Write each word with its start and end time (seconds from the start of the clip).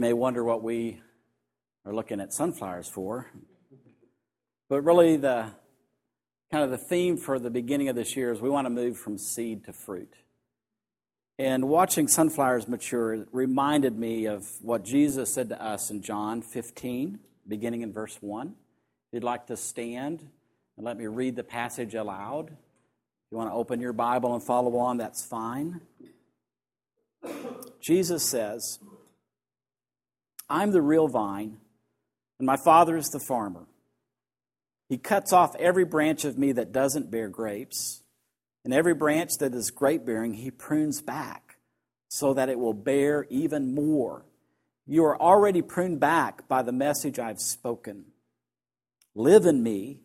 You 0.00 0.06
may 0.06 0.12
wonder 0.14 0.42
what 0.42 0.62
we 0.62 0.98
are 1.84 1.92
looking 1.92 2.20
at 2.20 2.32
sunflowers 2.32 2.88
for. 2.88 3.30
But 4.70 4.80
really, 4.80 5.18
the 5.18 5.50
kind 6.50 6.64
of 6.64 6.70
the 6.70 6.78
theme 6.78 7.18
for 7.18 7.38
the 7.38 7.50
beginning 7.50 7.90
of 7.90 7.96
this 7.96 8.16
year 8.16 8.32
is 8.32 8.40
we 8.40 8.48
want 8.48 8.64
to 8.64 8.70
move 8.70 8.96
from 8.96 9.18
seed 9.18 9.62
to 9.66 9.74
fruit. 9.74 10.14
And 11.38 11.68
watching 11.68 12.08
sunflowers 12.08 12.66
mature 12.66 13.26
reminded 13.30 13.98
me 13.98 14.24
of 14.24 14.46
what 14.62 14.86
Jesus 14.86 15.34
said 15.34 15.50
to 15.50 15.62
us 15.62 15.90
in 15.90 16.00
John 16.00 16.40
15, 16.40 17.18
beginning 17.46 17.82
in 17.82 17.92
verse 17.92 18.16
1. 18.22 18.46
If 18.48 18.54
you'd 19.12 19.22
like 19.22 19.48
to 19.48 19.56
stand 19.58 20.20
and 20.78 20.86
let 20.86 20.96
me 20.96 21.08
read 21.08 21.36
the 21.36 21.44
passage 21.44 21.94
aloud, 21.94 22.46
if 22.46 22.56
you 23.30 23.36
want 23.36 23.50
to 23.50 23.54
open 23.54 23.82
your 23.82 23.92
Bible 23.92 24.32
and 24.32 24.42
follow 24.42 24.78
on, 24.78 24.96
that's 24.96 25.22
fine. 25.22 25.82
Jesus 27.82 28.24
says, 28.24 28.78
I'm 30.50 30.72
the 30.72 30.82
real 30.82 31.08
vine, 31.08 31.58
and 32.38 32.46
my 32.46 32.56
Father 32.56 32.96
is 32.96 33.10
the 33.10 33.20
farmer. 33.20 33.66
He 34.88 34.98
cuts 34.98 35.32
off 35.32 35.54
every 35.56 35.84
branch 35.84 36.24
of 36.24 36.36
me 36.36 36.50
that 36.52 36.72
doesn't 36.72 37.10
bear 37.10 37.28
grapes, 37.28 38.02
and 38.64 38.74
every 38.74 38.94
branch 38.94 39.30
that 39.38 39.54
is 39.54 39.70
grape 39.70 40.04
bearing, 40.04 40.34
he 40.34 40.50
prunes 40.50 41.00
back 41.00 41.56
so 42.08 42.34
that 42.34 42.48
it 42.48 42.58
will 42.58 42.74
bear 42.74 43.26
even 43.30 43.72
more. 43.72 44.26
You 44.86 45.04
are 45.04 45.20
already 45.20 45.62
pruned 45.62 46.00
back 46.00 46.48
by 46.48 46.62
the 46.62 46.72
message 46.72 47.20
I've 47.20 47.38
spoken. 47.38 48.06
Live 49.14 49.46
in 49.46 49.62
me, 49.62 50.00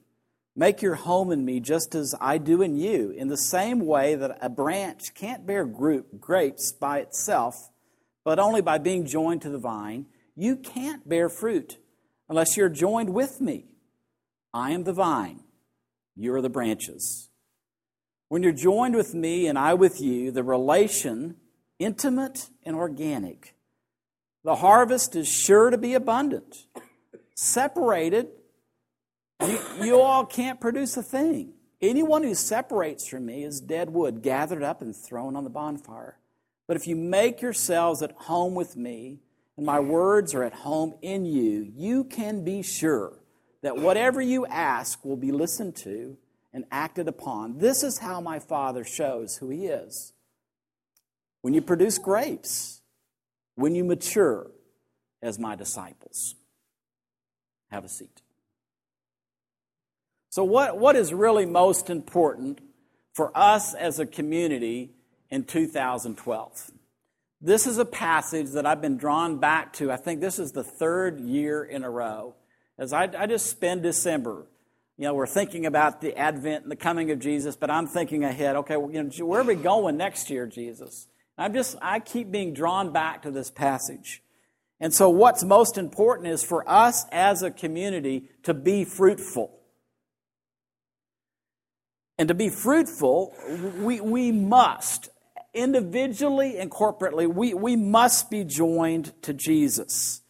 make 0.55 0.83
your 0.83 0.95
home 0.95 1.31
in 1.31 1.43
me 1.43 1.59
just 1.59 1.95
as 1.95 2.13
I 2.21 2.37
do 2.37 2.61
in 2.61 2.77
you, 2.77 3.09
in 3.09 3.27
the 3.27 3.37
same 3.37 3.79
way 3.79 4.13
that 4.13 4.37
a 4.39 4.49
branch 4.49 5.15
can't 5.15 5.47
bear 5.47 5.65
grapes 5.65 6.71
by 6.71 6.99
itself, 6.99 7.71
but 8.23 8.37
only 8.37 8.61
by 8.61 8.77
being 8.77 9.07
joined 9.07 9.41
to 9.41 9.49
the 9.49 9.57
vine. 9.57 10.05
You 10.35 10.57
can't 10.57 11.07
bear 11.07 11.29
fruit 11.29 11.77
unless 12.27 12.57
you're 12.57 12.69
joined 12.69 13.13
with 13.13 13.39
me. 13.39 13.65
I 14.53 14.71
am 14.71 14.83
the 14.83 14.93
vine, 14.93 15.43
you 16.15 16.33
are 16.33 16.41
the 16.41 16.49
branches. 16.49 17.29
When 18.27 18.41
you're 18.41 18.51
joined 18.51 18.95
with 18.95 19.13
me 19.13 19.47
and 19.47 19.57
I 19.57 19.75
with 19.75 20.01
you, 20.01 20.31
the 20.31 20.43
relation, 20.43 21.35
intimate 21.77 22.49
and 22.63 22.75
organic, 22.75 23.55
the 24.43 24.55
harvest 24.55 25.15
is 25.15 25.27
sure 25.27 25.69
to 25.69 25.77
be 25.77 25.93
abundant. 25.93 26.65
Separated, 27.35 28.27
you, 29.45 29.59
you 29.81 30.01
all 30.01 30.25
can't 30.25 30.61
produce 30.61 30.97
a 30.97 31.03
thing. 31.03 31.53
Anyone 31.81 32.23
who 32.23 32.33
separates 32.33 33.07
from 33.07 33.25
me 33.25 33.43
is 33.43 33.59
dead 33.59 33.89
wood, 33.89 34.21
gathered 34.21 34.63
up 34.63 34.81
and 34.81 34.95
thrown 34.95 35.35
on 35.35 35.43
the 35.43 35.49
bonfire. 35.49 36.17
But 36.67 36.77
if 36.77 36.87
you 36.87 36.95
make 36.95 37.41
yourselves 37.41 38.01
at 38.01 38.11
home 38.11 38.55
with 38.55 38.75
me, 38.75 39.19
and 39.57 39.65
my 39.65 39.79
words 39.79 40.33
are 40.33 40.43
at 40.43 40.53
home 40.53 40.95
in 41.01 41.25
you, 41.25 41.71
you 41.75 42.03
can 42.03 42.43
be 42.43 42.61
sure 42.61 43.13
that 43.61 43.77
whatever 43.77 44.21
you 44.21 44.45
ask 44.45 45.03
will 45.03 45.17
be 45.17 45.31
listened 45.31 45.75
to 45.77 46.17
and 46.53 46.65
acted 46.71 47.07
upon. 47.07 47.57
This 47.57 47.83
is 47.83 47.99
how 47.99 48.21
my 48.21 48.39
Father 48.39 48.83
shows 48.83 49.37
who 49.37 49.49
He 49.49 49.65
is. 49.65 50.13
When 51.41 51.53
you 51.53 51.61
produce 51.61 51.97
grapes, 51.97 52.81
when 53.55 53.75
you 53.75 53.83
mature 53.83 54.51
as 55.25 55.39
my 55.39 55.55
disciples. 55.55 56.35
Have 57.71 57.83
a 57.83 57.89
seat. 57.89 58.21
So, 60.29 60.43
what, 60.43 60.77
what 60.77 60.95
is 60.95 61.13
really 61.13 61.45
most 61.45 61.89
important 61.89 62.59
for 63.13 63.31
us 63.35 63.73
as 63.73 63.99
a 63.99 64.05
community 64.05 64.91
in 65.29 65.45
2012? 65.45 66.71
This 67.45 67.67
is 67.67 67.77
a 67.77 67.85
passage 67.85 68.53
that 68.53 68.65
I've 68.65 68.81
been 68.81 68.97
drawn 68.97 69.37
back 69.37 69.73
to. 69.73 69.91
I 69.91 69.97
think 69.97 70.19
this 70.19 70.39
is 70.39 70.51
the 70.51 70.63
third 70.63 71.19
year 71.19 71.63
in 71.63 71.83
a 71.83 71.89
row 71.91 72.33
as 72.79 72.91
I, 72.91 73.03
I 73.03 73.27
just 73.27 73.45
spend 73.45 73.83
December, 73.83 74.47
you 74.97 75.03
know, 75.05 75.13
we're 75.13 75.27
thinking 75.27 75.67
about 75.67 76.01
the 76.01 76.17
advent 76.17 76.63
and 76.63 76.71
the 76.71 76.75
coming 76.75 77.11
of 77.11 77.19
Jesus, 77.19 77.55
but 77.55 77.69
I'm 77.69 77.85
thinking 77.85 78.23
ahead, 78.23 78.55
okay, 78.55 78.77
well, 78.77 78.91
you 78.91 79.03
know, 79.03 79.25
where 79.27 79.41
are 79.41 79.45
we 79.45 79.53
going 79.53 79.95
next 79.95 80.31
year, 80.31 80.47
Jesus? 80.47 81.05
I'm 81.37 81.53
just, 81.53 81.75
I 81.83 81.99
keep 81.99 82.31
being 82.31 82.55
drawn 82.55 82.91
back 82.91 83.21
to 83.21 83.31
this 83.31 83.51
passage. 83.51 84.23
And 84.79 84.91
so, 84.91 85.09
what's 85.09 85.43
most 85.43 85.77
important 85.77 86.29
is 86.29 86.43
for 86.43 86.67
us 86.67 87.05
as 87.11 87.43
a 87.43 87.51
community 87.51 88.29
to 88.43 88.55
be 88.55 88.85
fruitful. 88.85 89.51
And 92.17 92.27
to 92.29 92.33
be 92.33 92.49
fruitful, 92.49 93.35
we, 93.77 94.01
we 94.01 94.31
must, 94.31 95.09
individually 95.55 96.57
and 96.57 96.69
corporately, 96.69 97.33
we, 97.33 97.53
we 97.53 97.75
must 97.75 98.29
be 98.29 98.43
joined 98.43 99.13
to 99.23 99.33
Jesus. 99.33 100.21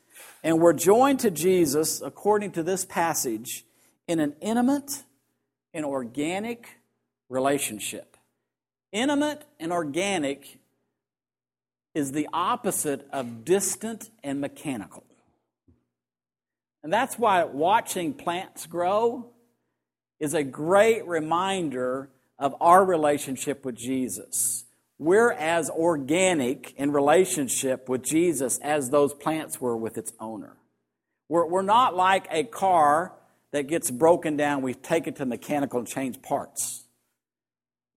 And 0.44 0.62
we're 0.62 0.74
joined 0.74 1.20
to 1.22 1.32
Jesus, 1.32 2.02
according 2.02 2.52
to 2.52 2.64
this 2.64 2.86
passage, 2.86 3.66
in 4.08 4.20
an 4.20 4.36
intimate 4.40 5.04
and 5.74 5.84
organic 5.84 6.80
relationship. 7.28 8.16
Intimate 8.92 9.44
and 9.60 9.74
organic 9.74 10.60
is 11.96 12.12
the 12.12 12.30
opposite 12.32 13.08
of 13.12 13.44
distant 13.44 14.12
and 14.24 14.40
mechanical. 14.40 15.04
And 16.84 16.94
that's 16.94 17.18
why 17.18 17.44
watching 17.46 18.14
plants 18.14 18.68
grow 18.68 19.32
is 20.20 20.36
a 20.36 20.44
great 20.44 21.08
reminder 21.08 22.12
of 22.38 22.56
our 22.62 22.86
relationship 22.86 23.66
with 23.66 23.76
Jesus 23.76 24.65
we're 24.98 25.32
as 25.32 25.70
organic 25.70 26.74
in 26.78 26.92
relationship 26.92 27.90
with 27.90 28.04
Jesus 28.04 28.58
as 28.60 28.90
those 28.90 29.14
plants 29.14 29.60
were 29.60 29.76
with 29.76 29.98
its 29.98 30.14
owner. 30.20 30.56
We're, 31.28 31.46
we're 31.48 31.62
not 31.62 31.96
like 31.96 32.28
a 32.32 32.44
car 32.44 33.14
that 33.52 33.68
gets 33.68 33.90
broken 33.90 34.36
down, 34.36 34.62
we 34.62 34.74
take 34.74 35.08
it 35.08 35.16
to 35.18 35.26
mechanical 35.26 35.80
and 35.80 35.88
change 35.88 36.22
parts. 36.22 36.84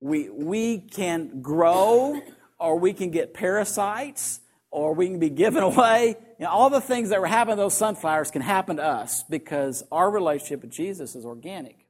We, 0.01 0.29
we 0.29 0.79
can 0.79 1.43
grow, 1.43 2.21
or 2.61 2.79
we 2.79 2.93
can 2.93 3.11
get 3.11 3.35
parasites, 3.35 4.41
or 4.71 4.95
we 4.95 5.09
can 5.09 5.19
be 5.19 5.31
given 5.31 5.63
away. 5.63 6.15
You 6.39 6.45
know, 6.45 6.51
all 6.51 6.71
the 6.71 6.81
things 6.81 7.09
that 7.09 7.21
were 7.21 7.27
happening 7.27 7.57
to 7.57 7.63
those 7.63 7.77
sunflowers 7.77 8.31
can 8.31 8.43
happen 8.43 8.77
to 8.77 8.85
us 8.85 9.25
because 9.29 9.83
our 9.91 10.11
relationship 10.11 10.63
with 10.63 10.71
Jesus 10.71 11.17
is 11.17 11.25
organic. 11.25 11.87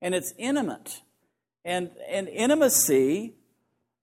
And 0.00 0.14
it's 0.14 0.32
intimate. 0.38 1.00
And, 1.64 1.90
and 2.08 2.28
intimacy 2.28 3.34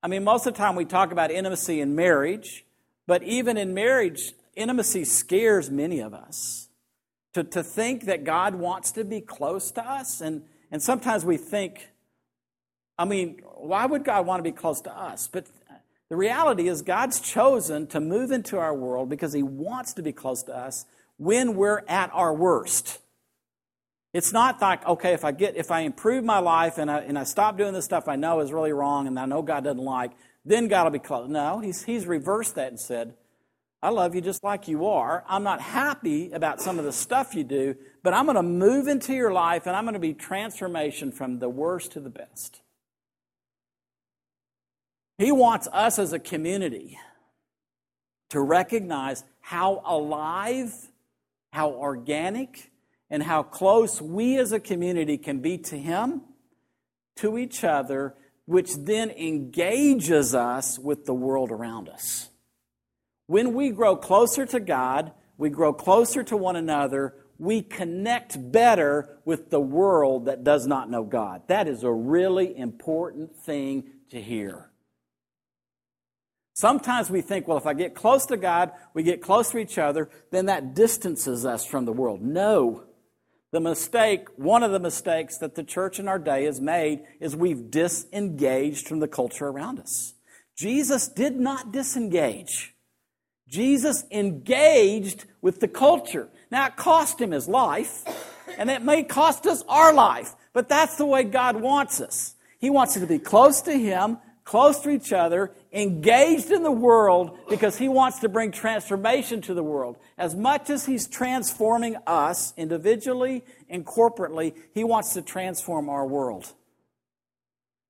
I 0.02 0.08
mean, 0.08 0.24
most 0.24 0.46
of 0.46 0.54
the 0.54 0.58
time 0.58 0.76
we 0.76 0.86
talk 0.86 1.12
about 1.12 1.32
intimacy 1.32 1.82
in 1.82 1.96
marriage, 1.96 2.66
but 3.06 3.22
even 3.24 3.58
in 3.58 3.74
marriage, 3.74 4.34
intimacy 4.56 5.04
scares 5.04 5.70
many 5.70 6.00
of 6.00 6.14
us. 6.14 6.70
To, 7.34 7.44
to 7.44 7.64
think 7.64 8.06
that 8.06 8.24
God 8.24 8.56
wants 8.56 8.92
to 8.94 9.04
be 9.04 9.22
close 9.22 9.72
to 9.72 9.88
us, 9.88 10.22
and, 10.22 10.44
and 10.72 10.82
sometimes 10.82 11.24
we 11.24 11.38
think, 11.38 11.90
I 12.98 13.06
mean, 13.06 13.42
why 13.56 13.86
would 13.86 14.04
God 14.04 14.26
want 14.26 14.40
to 14.40 14.44
be 14.44 14.56
close 14.56 14.82
to 14.82 14.98
us? 14.98 15.28
But 15.28 15.46
the 16.10 16.16
reality 16.16 16.68
is, 16.68 16.82
God's 16.82 17.20
chosen 17.20 17.86
to 17.88 18.00
move 18.00 18.32
into 18.32 18.58
our 18.58 18.74
world 18.74 19.10
because 19.10 19.32
He 19.32 19.44
wants 19.44 19.94
to 19.94 20.02
be 20.02 20.12
close 20.12 20.42
to 20.44 20.56
us 20.56 20.86
when 21.18 21.56
we're 21.56 21.84
at 21.88 22.10
our 22.14 22.34
worst. 22.34 22.98
It's 24.14 24.34
not 24.34 24.60
like, 24.62 24.86
okay, 24.88 25.14
if 25.14 25.24
I 25.24 25.32
get, 25.32 25.56
if 25.56 25.70
I 25.70 25.82
improve 25.82 26.24
my 26.24 26.40
life 26.40 26.78
and 26.78 26.90
I, 26.90 27.00
and 27.00 27.18
I 27.18 27.24
stop 27.24 27.58
doing 27.58 27.74
the 27.74 27.82
stuff 27.82 28.08
I 28.08 28.16
know 28.16 28.40
is 28.40 28.52
really 28.52 28.74
wrong 28.74 29.06
and 29.08 29.20
I 29.20 29.26
know 29.26 29.42
God 29.42 29.64
doesn't 29.64 29.84
like, 29.84 30.12
then 30.46 30.68
God 30.68 30.86
will 30.86 30.92
be 30.92 31.00
close. 31.00 31.30
No, 31.30 31.60
he's, 31.60 31.84
he's 31.84 32.08
reversed 32.08 32.56
that 32.56 32.70
and 32.70 32.80
said, 32.80 33.14
I 33.82 33.90
love 33.90 34.16
you 34.16 34.22
just 34.22 34.44
like 34.44 34.68
you 34.68 34.88
are. 34.88 35.24
I'm 35.28 35.44
not 35.44 35.62
happy 35.62 36.32
about 36.32 36.60
some 36.60 36.80
of 36.80 36.86
the 36.86 36.92
stuff 36.92 37.36
you 37.36 37.44
do, 37.44 37.76
but 38.04 38.14
I'm 38.14 38.26
going 38.26 38.36
to 38.36 38.44
move 38.44 38.88
into 38.88 39.14
your 39.14 39.32
life 39.32 39.68
and 39.68 39.76
I'm 39.76 39.86
going 39.86 39.94
to 39.94 40.00
be 40.00 40.14
transformation 40.14 41.12
from 41.12 41.40
the 41.40 41.48
worst 41.48 41.94
to 41.94 42.00
the 42.00 42.10
best. 42.10 42.62
He 45.18 45.32
wants 45.32 45.68
us 45.72 46.00
as 46.00 46.14
a 46.14 46.20
community 46.20 46.98
to 48.30 48.42
recognize 48.42 49.24
how 49.42 49.82
alive, 49.86 50.74
how 51.52 51.72
organic, 51.72 52.72
and 53.10 53.24
how 53.24 53.44
close 53.44 54.02
we 54.02 54.38
as 54.38 54.52
a 54.52 54.60
community 54.60 55.18
can 55.18 55.40
be 55.40 55.58
to 55.58 55.78
Him, 55.78 56.22
to 57.18 57.38
each 57.38 57.64
other, 57.64 58.16
which 58.46 58.76
then 58.76 59.10
engages 59.12 60.34
us 60.34 60.80
with 60.80 61.06
the 61.06 61.14
world 61.14 61.52
around 61.52 61.90
us. 61.90 62.30
When 63.28 63.54
we 63.54 63.70
grow 63.70 63.96
closer 63.96 64.46
to 64.48 64.60
God, 64.60 65.12
we 65.38 65.50
grow 65.50 65.72
closer 65.74 66.24
to 66.24 66.36
one 66.36 66.56
another, 66.56 67.14
we 67.38 67.62
connect 67.62 68.52
better 68.52 69.18
with 69.24 69.50
the 69.50 69.60
world 69.60 70.26
that 70.26 70.44
does 70.44 70.68
not 70.68 70.90
know 70.90 71.04
God. 71.04 71.44
That 71.48 71.68
is 71.68 71.84
a 71.84 71.92
really 71.92 72.58
important 72.58 73.36
thing 73.36 73.86
to 74.10 74.22
hear. 74.22 74.70
Sometimes 76.54 77.10
we 77.10 77.22
think, 77.22 77.48
well, 77.48 77.58
if 77.58 77.66
I 77.66 77.74
get 77.74 77.96
close 77.96 78.26
to 78.26 78.36
God, 78.36 78.72
we 78.94 79.04
get 79.04 79.22
close 79.22 79.50
to 79.52 79.60
each 79.60 79.78
other, 79.78 80.10
then 80.32 80.48
that 80.48 80.74
distances 80.74 81.46
us 81.46 81.66
from 81.66 81.86
the 81.86 81.94
world. 81.94 82.22
No. 82.22 82.84
The 83.52 83.60
mistake, 83.60 84.28
one 84.36 84.62
of 84.62 84.72
the 84.72 84.80
mistakes 84.80 85.38
that 85.40 85.56
the 85.56 85.64
church 85.64 86.00
in 86.00 86.08
our 86.08 86.20
day 86.20 86.46
has 86.46 86.62
made 86.62 87.02
is 87.20 87.36
we've 87.36 87.72
disengaged 87.72 88.88
from 88.88 89.00
the 89.00 89.08
culture 89.08 89.48
around 89.48 89.80
us. 89.80 90.14
Jesus 90.56 91.08
did 91.08 91.40
not 91.40 91.72
disengage. 91.72 92.76
Jesus 93.48 94.04
engaged 94.12 95.26
with 95.42 95.60
the 95.60 95.68
culture. 95.68 96.30
Now, 96.52 96.68
it 96.68 96.76
cost 96.76 97.20
him 97.20 97.32
his 97.32 97.48
life, 97.48 98.04
and 98.58 98.70
it 98.70 98.84
may 98.84 99.04
cost 99.04 99.48
us 99.48 99.64
our 99.68 99.94
life, 99.94 100.36
but 100.54 100.70
that's 100.70 100.98
the 100.98 101.06
way 101.06 101.24
God 101.24 101.56
wants 101.60 102.02
us. 102.02 102.36
He 102.60 102.70
wants 102.70 102.96
us 102.96 103.02
to 103.02 103.08
be 103.08 103.20
close 103.20 103.62
to 103.62 103.74
Him, 103.74 104.18
close 104.44 104.80
to 104.82 104.90
each 104.90 105.14
other, 105.14 105.54
engaged 105.72 106.52
in 106.52 106.64
the 106.64 106.72
world 106.72 107.38
because 107.50 107.78
He 107.78 107.90
wants 107.90 108.20
to 108.20 108.30
bring 108.30 108.52
transformation 108.52 109.42
to 109.42 109.54
the 109.54 109.64
world. 109.64 109.98
As 110.18 110.36
much 110.36 110.70
as 110.70 110.86
He's 110.86 111.08
transforming 111.08 111.96
us 112.08 112.54
individually 112.58 113.44
and 113.70 113.86
corporately, 113.86 114.56
He 114.74 114.84
wants 114.84 115.14
to 115.14 115.22
transform 115.22 115.90
our 115.90 116.06
world. 116.06 116.54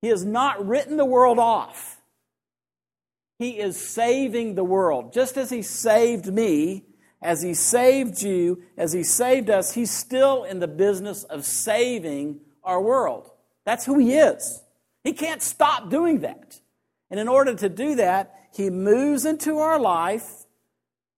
He 0.02 0.10
has 0.10 0.26
not 0.26 0.66
written 0.66 0.98
the 0.98 1.06
world 1.06 1.40
off. 1.40 2.02
He 3.38 3.60
is 3.60 3.80
saving 3.80 4.56
the 4.56 4.64
world. 4.64 5.14
Just 5.14 5.38
as 5.38 5.50
He 5.50 5.62
saved 5.62 6.28
me, 6.28 6.86
as 7.22 7.42
He 7.42 7.54
saved 7.54 8.22
you, 8.22 8.64
as 8.78 8.94
He 8.94 9.04
saved 9.04 9.50
us, 9.50 9.74
He's 9.74 9.92
still 9.92 10.44
in 10.44 10.60
the 10.60 10.68
business 10.68 11.24
of 11.24 11.46
saving 11.46 12.42
our 12.64 12.82
world. 12.82 13.32
That's 13.66 13.86
who 13.86 13.98
He 13.98 14.16
is. 14.16 14.62
He 15.04 15.14
can't 15.14 15.42
stop 15.42 15.90
doing 15.90 16.20
that. 16.20 16.60
And 17.10 17.20
in 17.20 17.28
order 17.28 17.56
to 17.56 17.70
do 17.70 17.96
that, 17.96 18.36
He 18.54 18.70
moves 18.70 19.26
into 19.26 19.60
our 19.60 19.80
life, 19.80 20.46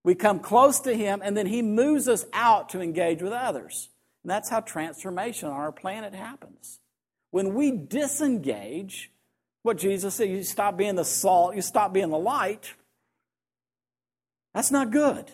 we 0.04 0.16
come 0.16 0.40
close 0.40 0.80
to 0.82 0.96
Him, 0.96 1.22
and 1.24 1.36
then 1.36 1.48
He 1.48 1.62
moves 1.62 2.08
us 2.08 2.26
out 2.34 2.70
to 2.70 2.82
engage 2.82 3.22
with 3.22 3.34
others. 3.34 3.90
And 4.24 4.30
that's 4.30 4.50
how 4.50 4.62
transformation 4.62 5.50
on 5.50 5.56
our 5.56 5.72
planet 5.72 6.14
happens. 6.14 6.80
When 7.32 7.54
we 7.54 7.72
disengage, 7.72 9.12
what 9.64 9.78
Jesus 9.78 10.16
said, 10.16 10.30
you 10.30 10.44
stop 10.44 10.78
being 10.78 10.96
the 10.96 11.06
salt, 11.06 11.56
you 11.56 11.62
stop 11.62 11.94
being 11.94 12.10
the 12.10 12.18
light, 12.18 12.74
that's 14.54 14.72
not 14.72 14.92
good. 14.92 15.32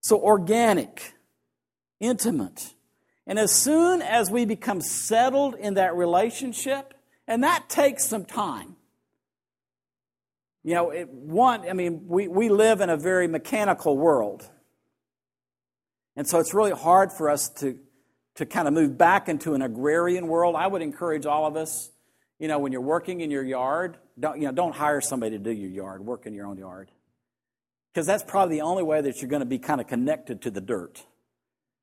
So, 0.00 0.20
organic, 0.20 1.14
intimate. 2.00 2.74
And 3.26 3.38
as 3.38 3.52
soon 3.52 4.02
as 4.02 4.30
we 4.30 4.44
become 4.44 4.80
settled 4.80 5.54
in 5.54 5.74
that 5.74 5.94
relationship, 5.94 6.94
and 7.26 7.44
that 7.44 7.68
takes 7.68 8.04
some 8.04 8.24
time. 8.24 8.76
You 10.64 10.74
know, 10.74 10.90
it, 10.90 11.08
one, 11.08 11.68
I 11.68 11.72
mean, 11.72 12.06
we, 12.06 12.28
we 12.28 12.48
live 12.48 12.80
in 12.80 12.88
a 12.88 12.96
very 12.96 13.26
mechanical 13.26 13.96
world. 13.96 14.48
And 16.14 16.26
so 16.26 16.38
it's 16.38 16.54
really 16.54 16.72
hard 16.72 17.12
for 17.12 17.28
us 17.28 17.48
to, 17.60 17.78
to 18.36 18.46
kind 18.46 18.68
of 18.68 18.74
move 18.74 18.96
back 18.96 19.28
into 19.28 19.54
an 19.54 19.62
agrarian 19.62 20.28
world. 20.28 20.54
I 20.56 20.66
would 20.66 20.82
encourage 20.82 21.26
all 21.26 21.46
of 21.46 21.56
us, 21.56 21.90
you 22.38 22.48
know, 22.48 22.58
when 22.58 22.70
you're 22.70 22.80
working 22.80 23.20
in 23.20 23.30
your 23.30 23.44
yard, 23.44 23.96
don't, 24.18 24.40
you 24.40 24.46
know, 24.46 24.52
don't 24.52 24.74
hire 24.74 25.00
somebody 25.00 25.36
to 25.36 25.42
do 25.42 25.50
your 25.50 25.70
yard, 25.70 26.04
work 26.04 26.26
in 26.26 26.34
your 26.34 26.46
own 26.46 26.58
yard. 26.58 26.90
Because 27.92 28.06
that's 28.06 28.22
probably 28.22 28.56
the 28.56 28.62
only 28.62 28.82
way 28.82 29.00
that 29.00 29.20
you're 29.20 29.30
going 29.30 29.40
to 29.40 29.46
be 29.46 29.58
kind 29.58 29.80
of 29.80 29.86
connected 29.86 30.42
to 30.42 30.50
the 30.50 30.60
dirt. 30.60 31.04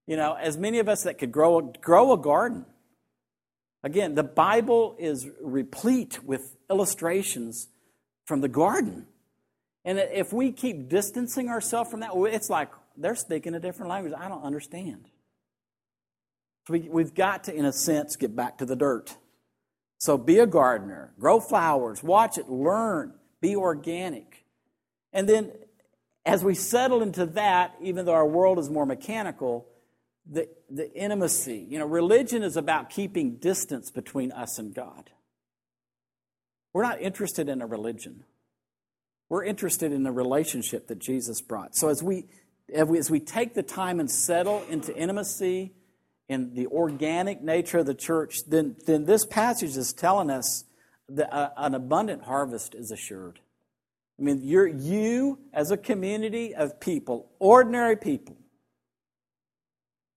You 0.07 0.15
know, 0.15 0.33
as 0.33 0.57
many 0.57 0.79
of 0.79 0.89
us 0.89 1.03
that 1.03 1.17
could 1.17 1.31
grow, 1.31 1.61
grow 1.61 2.13
a 2.13 2.17
garden. 2.17 2.65
Again, 3.83 4.15
the 4.15 4.23
Bible 4.23 4.95
is 4.97 5.27
replete 5.41 6.23
with 6.23 6.55
illustrations 6.69 7.67
from 8.29 8.41
the 8.41 8.47
garden. 8.47 9.07
And 9.83 9.97
if 9.97 10.31
we 10.31 10.51
keep 10.51 10.87
distancing 10.87 11.49
ourselves 11.49 11.89
from 11.89 12.01
that, 12.01 12.11
it's 12.13 12.47
like 12.47 12.69
they're 12.95 13.15
speaking 13.15 13.55
a 13.55 13.59
different 13.59 13.89
language. 13.89 14.13
I 14.15 14.29
don't 14.29 14.43
understand. 14.43 15.09
we, 16.69 16.81
we've 16.81 17.15
got 17.15 17.45
to, 17.45 17.55
in 17.55 17.65
a 17.65 17.73
sense, 17.73 18.15
get 18.15 18.35
back 18.35 18.59
to 18.59 18.67
the 18.67 18.75
dirt. 18.75 19.17
So 19.97 20.15
be 20.15 20.37
a 20.37 20.45
gardener, 20.45 21.11
grow 21.19 21.39
flowers, 21.39 22.03
watch 22.03 22.37
it, 22.37 22.47
learn, 22.47 23.15
be 23.41 23.55
organic. 23.55 24.45
And 25.11 25.27
then 25.27 25.51
as 26.23 26.43
we 26.43 26.53
settle 26.53 27.01
into 27.01 27.25
that, 27.25 27.75
even 27.81 28.05
though 28.05 28.13
our 28.13 28.27
world 28.27 28.59
is 28.59 28.69
more 28.69 28.85
mechanical, 28.85 29.65
the, 30.29 30.47
the 30.69 30.93
intimacy. 30.93 31.65
You 31.67 31.79
know, 31.79 31.87
religion 31.87 32.43
is 32.43 32.57
about 32.57 32.91
keeping 32.91 33.37
distance 33.37 33.89
between 33.89 34.31
us 34.31 34.59
and 34.59 34.71
God. 34.71 35.09
We're 36.73 36.83
not 36.83 37.01
interested 37.01 37.49
in 37.49 37.61
a 37.61 37.65
religion. 37.65 38.23
We're 39.29 39.43
interested 39.43 39.91
in 39.91 40.03
the 40.03 40.11
relationship 40.11 40.87
that 40.87 40.99
Jesus 40.99 41.41
brought. 41.41 41.75
So 41.75 41.89
as 41.89 42.01
we, 42.01 42.25
as 42.73 43.09
we, 43.09 43.19
take 43.19 43.53
the 43.53 43.63
time 43.63 43.99
and 43.99 44.09
settle 44.09 44.63
into 44.69 44.95
intimacy 44.95 45.73
in 46.27 46.53
the 46.53 46.67
organic 46.67 47.41
nature 47.41 47.79
of 47.79 47.85
the 47.85 47.95
church, 47.95 48.37
then, 48.47 48.75
then 48.85 49.05
this 49.05 49.25
passage 49.25 49.77
is 49.77 49.93
telling 49.93 50.29
us 50.29 50.65
that 51.09 51.33
a, 51.35 51.65
an 51.65 51.75
abundant 51.75 52.23
harvest 52.23 52.75
is 52.75 52.91
assured. 52.91 53.39
I 54.19 54.23
mean, 54.23 54.41
you're, 54.43 54.67
you 54.67 55.39
as 55.53 55.71
a 55.71 55.77
community 55.77 56.53
of 56.53 56.79
people, 56.79 57.31
ordinary 57.39 57.95
people, 57.95 58.35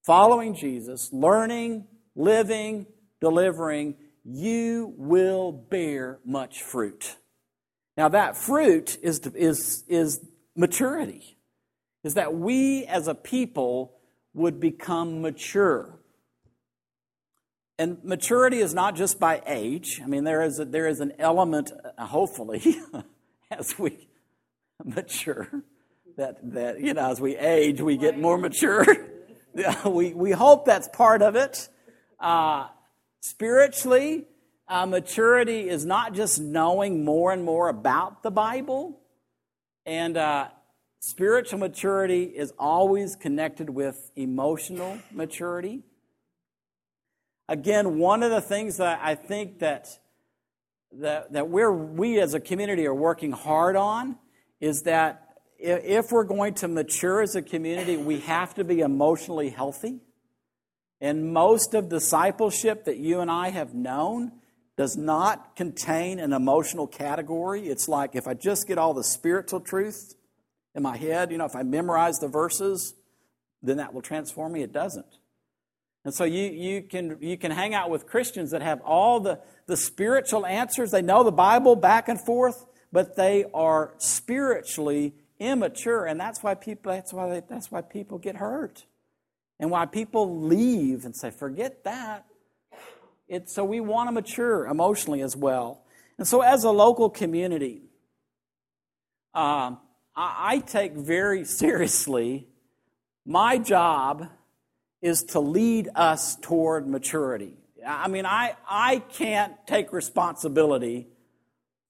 following 0.05 0.55
Jesus, 0.55 1.13
learning, 1.13 1.87
living, 2.17 2.87
delivering, 3.21 3.95
you 4.25 4.95
will 4.97 5.53
bear 5.53 6.19
much 6.25 6.63
fruit. 6.63 7.17
Now, 7.97 8.09
that 8.09 8.37
fruit 8.37 8.97
is, 9.03 9.21
is, 9.35 9.85
is 9.89 10.21
maturity, 10.57 11.37
is 12.05 12.15
that 12.15 12.35
we 12.35 12.85
as 12.87 13.09
a 13.09 13.15
people 13.15 13.95
would 14.35 14.61
become 14.61 15.21
mature. 15.21 15.99
And 17.79 18.03
maturity 18.05 18.59
is 18.59 18.73
not 18.73 18.95
just 18.95 19.19
by 19.19 19.43
age. 19.47 20.01
I 20.03 20.07
mean, 20.07 20.25
there 20.25 20.43
is, 20.43 20.59
a, 20.59 20.65
there 20.65 20.87
is 20.87 21.01
an 21.01 21.13
element, 21.19 21.73
uh, 21.99 22.07
hopefully, 22.07 22.77
as 23.51 23.79
we 23.79 24.09
mature, 24.85 25.49
that, 26.17 26.39
that, 26.55 26.81
you 26.81 26.95
know, 26.95 27.11
as 27.11 27.21
we 27.21 27.37
age, 27.37 27.81
we 27.81 27.97
get 27.97 28.19
more 28.19 28.39
mature. 28.39 28.87
we, 29.87 30.15
we 30.15 30.31
hope 30.31 30.65
that's 30.65 30.89
part 30.89 31.23
of 31.23 31.37
it. 31.37 31.69
Uh, 32.21 32.69
spiritually, 33.23 34.27
uh, 34.69 34.85
maturity 34.85 35.69
is 35.69 35.87
not 35.87 36.13
just 36.13 36.41
knowing 36.41 37.05
more 37.05 37.33
and 37.33 37.45
more 37.45 37.69
about 37.69 38.23
the 38.23 38.31
Bible, 38.31 39.01
and 39.87 40.17
uh, 40.17 40.49
spiritual 41.01 41.59
maturity 41.59 42.25
is 42.25 42.53
always 42.59 43.17
connected 43.17 43.71
with 43.71 44.11
emotional 44.17 44.99
maturity. 45.11 45.83
Again, 47.49 47.99
one 47.99 48.23
of 48.23 48.31
the 48.31 48.41
things 48.41 48.77
that 48.77 49.01
I 49.03 49.15
think 49.15 49.61
that 49.61 49.99
that, 51.01 51.33
that 51.33 51.49
we're, 51.49 51.73
we 51.73 52.21
as 52.21 52.35
a 52.35 52.41
community 52.41 52.87
are 52.87 52.95
working 52.95 53.33
hard 53.33 53.77
on 53.77 54.19
is 54.61 54.83
that 54.83 55.39
if 55.59 56.13
we're 56.13 56.25
going 56.25 56.55
to 56.55 56.69
mature 56.69 57.23
as 57.23 57.35
a 57.35 57.43
community, 57.43 57.97
we 57.97 58.21
have 58.21 58.55
to 58.55 58.65
be 58.65 58.81
emotionally 58.81 59.49
healthy. 59.49 60.01
And 61.03 61.35
most 61.35 61.75
of 61.75 61.91
discipleship 61.91 62.85
that 62.85 62.97
you 62.97 63.21
and 63.21 63.31
I 63.31 63.51
have 63.51 63.75
known 63.75 64.33
does 64.77 64.97
not 64.97 65.57
contain 65.57 66.19
an 66.19 66.33
emotional 66.33 66.87
category. 66.87 67.67
It's 67.67 67.89
like 67.89 68.15
if 68.15 68.27
I 68.27 68.35
just 68.35 68.67
get 68.67 68.79
all 68.79 68.95
the 68.95 69.05
spiritual 69.05 69.61
truth 69.61 70.15
in 70.75 70.83
my 70.83 70.97
head, 70.97 71.31
you 71.31 71.37
know, 71.37 71.45
if 71.45 71.57
I 71.57 71.63
memorize 71.65 72.15
the 72.21 72.29
verses, 72.29 72.95
then 73.63 73.77
that 73.77 73.93
will 73.93 74.01
transform 74.01 74.53
me. 74.53 74.63
It 74.63 74.73
doesn't. 74.73 75.19
And 76.05 76.15
so 76.15 76.25
you, 76.25 76.45
you, 76.45 76.83
can, 76.83 77.19
you 77.21 77.37
can 77.37 77.51
hang 77.51 77.75
out 77.75 77.91
with 77.91 78.07
Christians 78.07 78.53
that 78.53 78.63
have 78.63 78.81
all 78.83 79.21
the, 79.21 79.41
the 79.67 79.77
spiritual 79.77 80.47
answers. 80.47 80.93
They 80.93 81.03
know 81.03 81.23
the 81.23 81.33
Bible 81.33 81.77
back 81.77 82.09
and 82.09 82.19
forth, 82.25 82.65
but 82.93 83.17
they 83.17 83.45
are 83.53 83.95
spiritually 83.99 85.15
immature, 85.43 86.07
and 86.07 86.21
that's 86.21 86.43
why 86.43 86.55
people 86.55 86.93
that's 86.93 87.13
why 87.13 87.29
they, 87.29 87.43
that's 87.49 87.71
why 87.71 87.81
people 87.81 88.19
get 88.19 88.37
hurt, 88.37 88.85
and 89.63 89.71
why 89.71 89.87
people 89.87 90.43
leave 90.43 91.07
and 91.07 91.17
say, 91.17 91.31
"Forget 91.31 91.85
that." 91.85 92.27
It's 93.29 93.55
so 93.55 93.65
we 93.65 93.81
want 93.81 94.09
to 94.09 94.13
mature 94.13 94.67
emotionally 94.67 95.23
as 95.23 95.35
well, 95.35 95.85
and 96.19 96.29
so 96.29 96.43
as 96.43 96.65
a 96.65 96.71
local 96.71 97.09
community, 97.09 97.81
um, 99.33 99.79
I, 100.15 100.57
I 100.57 100.59
take 100.59 100.93
very 100.93 101.45
seriously 101.63 102.49
my 103.25 103.59
job 103.59 104.29
is 105.01 105.25
to 105.25 105.41
lead 105.41 105.89
us 105.95 106.37
toward 106.37 106.89
maturity. 106.89 107.57
I 107.87 108.09
mean, 108.09 108.27
I, 108.27 108.57
I 108.69 108.99
can't 108.99 109.55
take 109.67 109.93
responsibility 109.93 111.09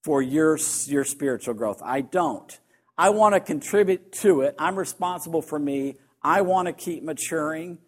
for 0.02 0.22
your, 0.22 0.58
your 0.86 1.04
spiritual 1.04 1.54
growth. 1.54 1.80
I 1.82 2.00
don't. 2.00 2.58
I 2.96 3.10
want 3.10 3.34
to 3.34 3.40
contribute 3.40 4.12
to 4.12 4.42
it. 4.42 4.54
I'm 4.58 4.76
responsible 4.76 5.42
for 5.42 5.58
me. 5.58 5.96
I 6.22 6.42
want 6.42 6.66
to 6.66 6.72
keep 6.72 7.02
maturing. 7.02 7.78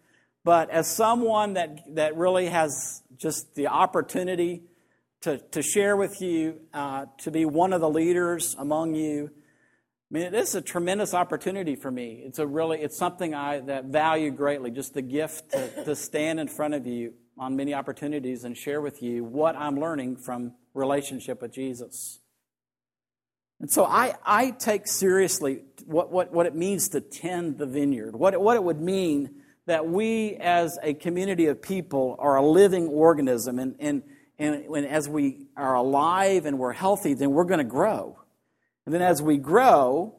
But 0.43 0.69
as 0.69 0.87
someone 0.87 1.53
that, 1.53 1.95
that 1.95 2.15
really 2.15 2.47
has 2.47 3.01
just 3.17 3.55
the 3.55 3.67
opportunity 3.67 4.63
to, 5.21 5.39
to 5.39 5.63
share 5.63 5.97
with 5.97 6.21
you, 6.21 6.59
uh, 6.73 7.05
to 7.19 7.31
be 7.31 7.45
one 7.45 7.73
of 7.73 7.81
the 7.81 7.89
leaders 7.89 8.55
among 8.59 8.93
you, 8.93 9.31
I 10.11 10.13
mean, 10.13 10.23
it 10.23 10.35
is 10.35 10.53
a 10.53 10.61
tremendous 10.61 11.15
opportunity 11.15 11.75
for 11.75 11.89
me. 11.89 12.21
It's 12.23 12.37
a 12.37 12.45
really, 12.45 12.79
it's 12.79 12.97
something 12.97 13.33
I 13.33 13.59
that 13.61 13.85
value 13.85 14.29
greatly. 14.29 14.69
Just 14.69 14.93
the 14.93 15.01
gift 15.01 15.51
to, 15.51 15.85
to 15.85 15.95
stand 15.95 16.39
in 16.39 16.47
front 16.47 16.75
of 16.75 16.85
you 16.85 17.15
on 17.39 17.55
many 17.55 17.73
opportunities 17.73 18.43
and 18.43 18.55
share 18.55 18.81
with 18.81 19.01
you 19.01 19.23
what 19.23 19.55
I'm 19.55 19.79
learning 19.79 20.17
from 20.17 20.53
relationship 20.75 21.41
with 21.41 21.53
Jesus. 21.53 22.19
And 23.59 23.71
so 23.71 23.85
I, 23.85 24.15
I 24.25 24.51
take 24.51 24.87
seriously 24.87 25.61
what, 25.85 26.11
what, 26.11 26.33
what 26.33 26.45
it 26.45 26.55
means 26.55 26.89
to 26.89 27.01
tend 27.01 27.57
the 27.57 27.65
vineyard, 27.65 28.15
what, 28.15 28.39
what 28.39 28.55
it 28.55 28.63
would 28.63 28.81
mean 28.81 29.41
that 29.65 29.87
we 29.87 30.35
as 30.35 30.77
a 30.83 30.93
community 30.93 31.47
of 31.47 31.61
people 31.61 32.15
are 32.19 32.35
a 32.35 32.45
living 32.45 32.87
organism. 32.87 33.59
And, 33.59 33.75
and, 33.79 34.03
and, 34.37 34.65
and 34.65 34.85
as 34.85 35.09
we 35.09 35.47
are 35.55 35.75
alive 35.75 36.45
and 36.45 36.59
we're 36.59 36.73
healthy, 36.73 37.13
then 37.13 37.31
we're 37.31 37.45
going 37.45 37.59
to 37.59 37.63
grow. 37.63 38.19
And 38.85 38.93
then 38.93 39.01
as 39.01 39.21
we 39.21 39.37
grow, 39.37 40.15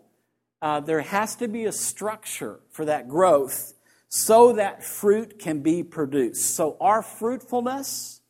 uh, 0.63 0.81
there 0.81 1.03
has 1.03 1.37
to 1.37 1.49
be 1.49 1.67
a 1.67 1.73
structure 1.73 2.61
for 2.71 2.87
that 2.87 3.09
growth 3.09 3.75
so 4.09 4.55
that 4.55 4.83
fruit 4.83 5.39
can 5.39 5.61
be 5.61 5.83
produced. 5.83 6.55
So 6.55 6.77
our 6.81 7.03
fruitfulness, 7.03 8.21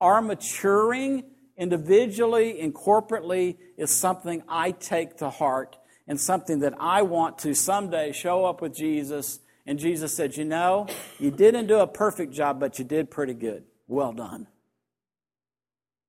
our 0.00 0.22
maturing 0.22 1.24
individually 1.62 2.60
and 2.60 2.74
corporately 2.74 3.56
is 3.76 3.90
something 3.90 4.42
I 4.48 4.72
take 4.72 5.18
to 5.18 5.30
heart 5.30 5.76
and 6.08 6.20
something 6.20 6.58
that 6.58 6.74
I 6.80 7.02
want 7.02 7.38
to 7.38 7.54
someday 7.54 8.10
show 8.10 8.44
up 8.44 8.60
with 8.60 8.74
Jesus. 8.74 9.38
And 9.64 9.78
Jesus 9.78 10.12
said, 10.12 10.36
You 10.36 10.44
know, 10.44 10.88
you 11.20 11.30
didn't 11.30 11.68
do 11.68 11.78
a 11.78 11.86
perfect 11.86 12.32
job, 12.32 12.58
but 12.58 12.80
you 12.80 12.84
did 12.84 13.12
pretty 13.12 13.34
good. 13.34 13.62
Well 13.86 14.12
done. 14.12 14.48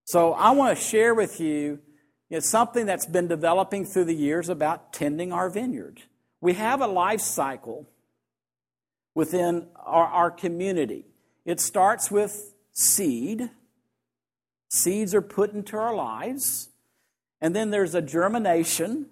So 0.06 0.34
I 0.34 0.52
want 0.52 0.76
to 0.76 0.84
share 0.84 1.14
with 1.14 1.40
you 1.40 1.80
something 2.40 2.88
that's 2.88 3.06
been 3.06 3.28
developing 3.28 3.86
through 3.86 4.06
the 4.06 4.16
years 4.16 4.50
about 4.50 4.92
tending 4.92 5.32
our 5.32 5.52
vineyard. 5.52 6.02
We 6.42 6.54
have 6.54 6.82
a 6.82 6.88
life 6.88 7.22
cycle 7.22 7.88
within 9.14 9.68
our, 9.76 10.08
our 10.08 10.32
community. 10.32 11.06
It 11.46 11.60
starts 11.60 12.10
with 12.10 12.56
seed. 12.72 13.52
Seeds 14.74 15.14
are 15.14 15.22
put 15.22 15.54
into 15.54 15.78
our 15.78 15.94
lives. 15.94 16.70
And 17.40 17.56
then 17.56 17.70
there's 17.70 17.94
a 17.94 18.02
germination, 18.02 19.06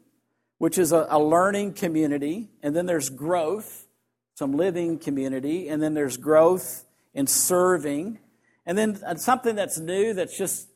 which 0.58 0.80
is 0.80 0.92
a, 0.92 1.06
a 1.08 1.20
learning 1.20 1.74
community. 1.74 2.50
And 2.64 2.76
then 2.76 2.88
there's 2.88 3.12
growth, 3.12 3.86
some 4.34 4.54
living 4.54 4.98
community. 4.98 5.70
And 5.70 5.80
then 5.80 5.94
there's 5.94 6.18
growth 6.18 6.86
in 7.14 7.28
serving. 7.28 8.18
And 8.66 8.76
then 8.76 9.00
uh, 9.06 9.14
something 9.18 9.56
that's 9.56 9.78
new 9.78 10.16
that's 10.16 10.36
just 10.36 10.68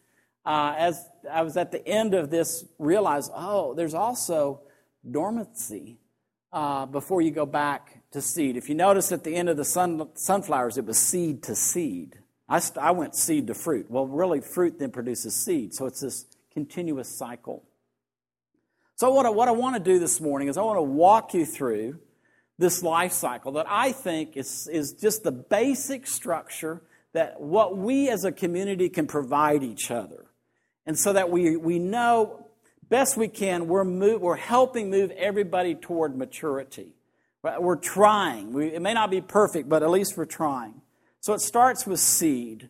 uh, 0.46 0.75
as 0.77 1.04
I 1.32 1.42
was 1.42 1.58
at 1.58 1.72
the 1.72 1.84
end 1.88 2.13
of 2.13 2.30
this, 2.30 2.63
realized, 2.77 3.32
oh, 3.34 3.74
there's 3.74 3.96
also 3.96 4.62
dormancy 5.10 5.98
uh, 6.54 6.86
before 6.86 7.24
you 7.24 7.32
go 7.32 7.48
back 7.48 8.04
to 8.12 8.22
seed. 8.22 8.56
If 8.56 8.70
you 8.70 8.75
notice 8.75 9.12
at 9.12 9.24
the 9.24 9.36
end 9.36 9.50
of 9.50 9.58
the 9.58 9.65
sun, 9.65 10.10
sunflowers, 10.13 10.77
it 10.77 10.86
was 10.86 11.00
seed 11.00 11.42
to 11.44 11.56
seed. 11.56 12.20
I, 12.48 12.60
st- 12.60 12.84
I 12.84 12.92
went 12.92 13.16
seed 13.16 13.48
to 13.48 13.54
fruit. 13.54 13.90
Well, 13.90 14.06
really, 14.06 14.42
fruit 14.42 14.80
then 14.80 14.92
produces 14.92 15.36
seed. 15.36 15.74
So 15.74 15.86
it's 15.86 16.02
this 16.02 16.25
continuous 16.54 17.10
cycle. 17.10 17.64
So, 18.96 19.12
what 19.12 19.25
I, 19.25 19.30
what 19.30 19.48
I 19.48 19.52
want 19.52 19.75
to 19.75 19.82
do 19.82 20.00
this 20.00 20.22
morning 20.22 20.48
is 20.48 20.58
I 20.58 20.62
want 20.62 20.78
to 20.78 20.84
walk 20.84 21.34
you 21.34 21.46
through 21.46 22.00
this 22.58 22.82
life 22.82 23.12
cycle 23.12 23.54
that 23.54 23.66
I 23.70 23.92
think 23.92 24.38
is, 24.38 24.70
is 24.72 24.94
just 24.94 25.24
the 25.24 25.32
basic 25.32 26.08
structure 26.08 26.82
that 27.14 27.42
what 27.42 27.78
we 27.78 28.10
as 28.10 28.24
a 28.24 28.32
community 28.32 28.90
can 28.90 29.08
provide 29.08 29.64
each 29.64 29.92
other. 29.92 30.25
And 30.86 30.98
so 30.98 31.14
that 31.14 31.30
we, 31.30 31.58
we 31.58 31.80
know 31.80 32.48
best 32.90 33.18
we 33.18 33.28
can, 33.28 33.68
we're, 33.68 33.84
move, 33.84 34.22
we're 34.22 34.36
helping 34.36 34.90
move 34.90 35.12
everybody 35.12 35.75
toward 35.75 36.16
maturity. 36.18 36.94
We're 37.44 37.75
trying. 37.75 38.54
We, 38.54 38.68
it 38.68 38.82
may 38.82 38.94
not 38.94 39.12
be 39.12 39.22
perfect, 39.22 39.70
but 39.70 39.84
at 39.84 39.90
least 39.90 40.18
we're 40.18 40.25
trying. 40.25 40.82
So 41.25 41.34
it 41.34 41.41
starts 41.41 41.88
with 41.88 42.00
seed. 42.00 42.70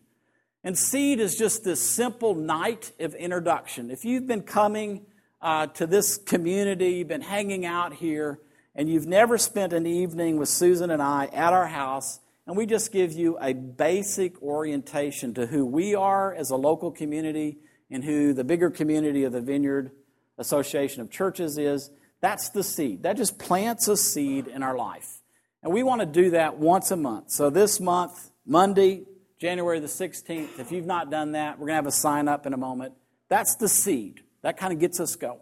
And 0.64 0.78
seed 0.78 1.20
is 1.20 1.36
just 1.36 1.62
this 1.62 1.82
simple 1.82 2.34
night 2.34 2.90
of 2.98 3.14
introduction. 3.14 3.90
If 3.90 4.02
you've 4.06 4.26
been 4.26 4.44
coming 4.44 5.04
uh, 5.42 5.66
to 5.66 5.86
this 5.86 6.16
community, 6.16 6.92
you've 6.92 7.08
been 7.08 7.20
hanging 7.20 7.66
out 7.66 7.92
here, 7.92 8.40
and 8.74 8.88
you've 8.88 9.06
never 9.06 9.36
spent 9.36 9.74
an 9.74 9.86
evening 9.86 10.38
with 10.38 10.48
Susan 10.48 10.90
and 10.90 11.02
I 11.02 11.26
at 11.34 11.52
our 11.52 11.66
house, 11.66 12.20
and 12.46 12.56
we 12.56 12.64
just 12.64 12.92
give 12.92 13.12
you 13.12 13.36
a 13.42 13.52
basic 13.52 14.40
orientation 14.40 15.34
to 15.34 15.44
who 15.48 15.66
we 15.66 15.94
are 15.94 16.34
as 16.34 16.48
a 16.48 16.56
local 16.56 16.90
community 16.90 17.58
and 17.90 18.02
who 18.02 18.32
the 18.32 18.42
bigger 18.42 18.70
community 18.70 19.24
of 19.24 19.34
the 19.34 19.42
Vineyard 19.42 19.90
Association 20.38 21.02
of 21.02 21.10
Churches 21.10 21.58
is, 21.58 21.90
that's 22.22 22.48
the 22.48 22.64
seed. 22.64 23.02
That 23.02 23.18
just 23.18 23.38
plants 23.38 23.86
a 23.86 23.98
seed 23.98 24.46
in 24.46 24.62
our 24.62 24.78
life. 24.78 25.20
And 25.62 25.74
we 25.74 25.82
want 25.82 26.00
to 26.00 26.06
do 26.06 26.30
that 26.30 26.56
once 26.56 26.90
a 26.90 26.96
month. 26.96 27.32
So 27.32 27.50
this 27.50 27.78
month, 27.78 28.30
Monday, 28.46 29.04
January 29.38 29.80
the 29.80 29.86
16th, 29.88 30.58
if 30.58 30.70
you've 30.70 30.86
not 30.86 31.10
done 31.10 31.32
that, 31.32 31.58
we're 31.58 31.66
going 31.66 31.72
to 31.72 31.82
have 31.82 31.86
a 31.86 31.92
sign 31.92 32.28
up 32.28 32.46
in 32.46 32.52
a 32.52 32.56
moment. 32.56 32.94
That's 33.28 33.56
the 33.56 33.68
seed. 33.68 34.20
That 34.42 34.56
kind 34.56 34.72
of 34.72 34.78
gets 34.78 35.00
us 35.00 35.16
going. 35.16 35.40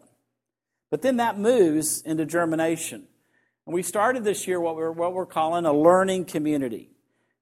But 0.90 1.02
then 1.02 1.18
that 1.18 1.38
moves 1.38 2.00
into 2.02 2.24
germination. 2.24 3.04
And 3.66 3.74
we 3.74 3.82
started 3.82 4.24
this 4.24 4.46
year 4.46 4.60
what 4.60 4.76
we're, 4.76 4.90
what 4.90 5.12
we're 5.12 5.26
calling 5.26 5.66
a 5.66 5.72
learning 5.72 6.24
community. 6.26 6.90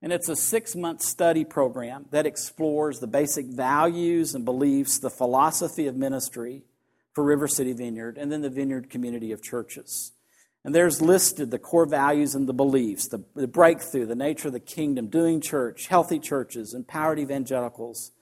And 0.02 0.12
it's 0.12 0.28
a 0.28 0.35
six 0.35 0.75
month 0.75 1.02
study 1.02 1.45
program 1.45 2.07
that 2.11 2.26
explores 2.26 2.99
the 2.99 3.07
basic 3.07 3.47
values 3.47 4.35
and 4.35 4.45
beliefs, 4.45 4.99
the 4.99 5.11
philosophy 5.11 5.87
of 5.87 5.97
ministry 5.97 6.64
for 7.12 7.23
River 7.23 7.47
City 7.47 7.73
Vineyard, 7.73 8.19
and 8.19 8.33
then 8.33 8.42
the 8.42 8.50
Vineyard 8.50 8.90
community 8.90 9.31
of 9.31 9.42
churches. 9.42 10.12
And 10.64 10.75
there's 10.75 11.02
listed 11.02 11.50
the 11.50 11.59
core 11.59 11.87
values 11.87 12.35
and 12.35 12.49
the 12.49 12.52
beliefs, 12.52 13.09
the, 13.09 13.25
the 13.35 13.49
breakthrough, 13.49 14.07
the 14.07 14.14
nature 14.14 14.49
of 14.49 14.54
the 14.54 14.61
kingdom, 14.61 15.09
doing 15.09 15.40
church, 15.40 15.88
healthy 15.88 16.21
churches, 16.21 16.73
empowered 16.73 17.19
evangelicals, 17.19 18.12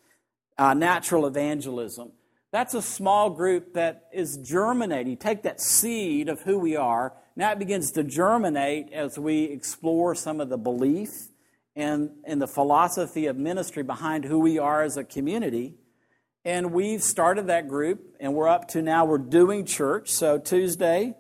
uh, 0.57 0.73
natural 0.73 1.27
evangelism. 1.27 2.13
That's 2.51 2.75
a 2.75 2.83
small 2.83 3.31
group 3.31 3.75
that 3.75 4.09
is 4.13 4.39
germinating. 4.39 5.19
Take 5.19 5.43
that 5.43 5.61
seed 5.61 6.29
of 6.29 6.41
who 6.41 6.59
we 6.59 6.77
are, 6.77 7.15
now 7.37 7.53
it 7.53 7.59
begins 7.59 7.93
to 7.93 8.05
germinate 8.05 8.93
as 8.93 9.19
we 9.19 9.45
explore 9.45 10.15
some 10.15 10.41
of 10.43 10.49
the 10.49 10.59
belief 10.59 11.29
and, 11.77 12.11
and 12.25 12.43
the 12.43 12.47
philosophy 12.47 13.27
of 13.27 13.37
ministry 13.37 13.83
behind 13.83 14.25
who 14.25 14.41
we 14.41 14.59
are 14.59 14.83
as 14.83 14.97
a 14.97 15.05
community. 15.05 15.75
And 16.45 16.73
we've 16.73 17.03
started 17.03 17.47
that 17.47 17.69
group, 17.69 18.17
and 18.19 18.35
we're 18.35 18.49
up 18.49 18.69
to 18.69 18.83
now 18.83 19.05
we're 19.05 19.19
doing 19.19 19.65
church. 19.65 20.11
So 20.11 20.39
Tuesday, 20.39 21.15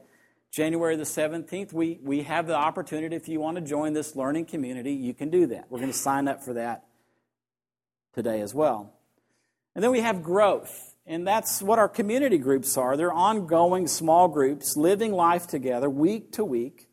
January 0.50 0.96
the 0.96 1.04
17th, 1.04 1.72
we, 1.72 2.00
we 2.02 2.22
have 2.22 2.46
the 2.46 2.56
opportunity, 2.56 3.14
if 3.14 3.28
you 3.28 3.38
want 3.38 3.56
to 3.56 3.60
join 3.60 3.92
this 3.92 4.16
learning 4.16 4.46
community, 4.46 4.92
you 4.92 5.14
can 5.14 5.30
do 5.30 5.46
that. 5.46 5.66
We're 5.70 5.78
going 5.78 5.92
to 5.92 5.98
sign 5.98 6.26
up 6.26 6.42
for 6.42 6.54
that 6.54 6.86
today 8.14 8.40
as 8.40 8.52
well. 8.52 8.92
And 9.74 9.84
then 9.84 9.92
we 9.92 10.00
have 10.00 10.24
growth, 10.24 10.96
and 11.06 11.24
that's 11.24 11.62
what 11.62 11.78
our 11.78 11.88
community 11.88 12.38
groups 12.38 12.76
are. 12.76 12.96
They're 12.96 13.12
ongoing 13.12 13.86
small 13.86 14.26
groups, 14.26 14.76
living 14.76 15.12
life 15.12 15.46
together 15.46 15.88
week 15.88 16.32
to 16.32 16.44
week 16.44 16.88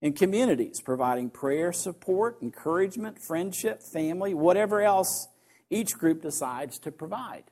in 0.00 0.12
communities, 0.12 0.80
providing 0.80 1.30
prayer 1.30 1.72
support, 1.72 2.38
encouragement, 2.40 3.20
friendship, 3.20 3.82
family, 3.82 4.34
whatever 4.34 4.80
else 4.80 5.26
each 5.70 5.94
group 5.94 6.22
decides 6.22 6.78
to 6.80 6.92
provide. 6.92 7.44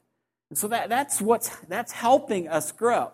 And 0.48 0.58
so 0.58 0.68
that, 0.68 0.88
that's 0.88 1.20
what's 1.20 1.48
that's 1.68 1.92
helping 1.92 2.48
us 2.48 2.70
grow. 2.70 3.12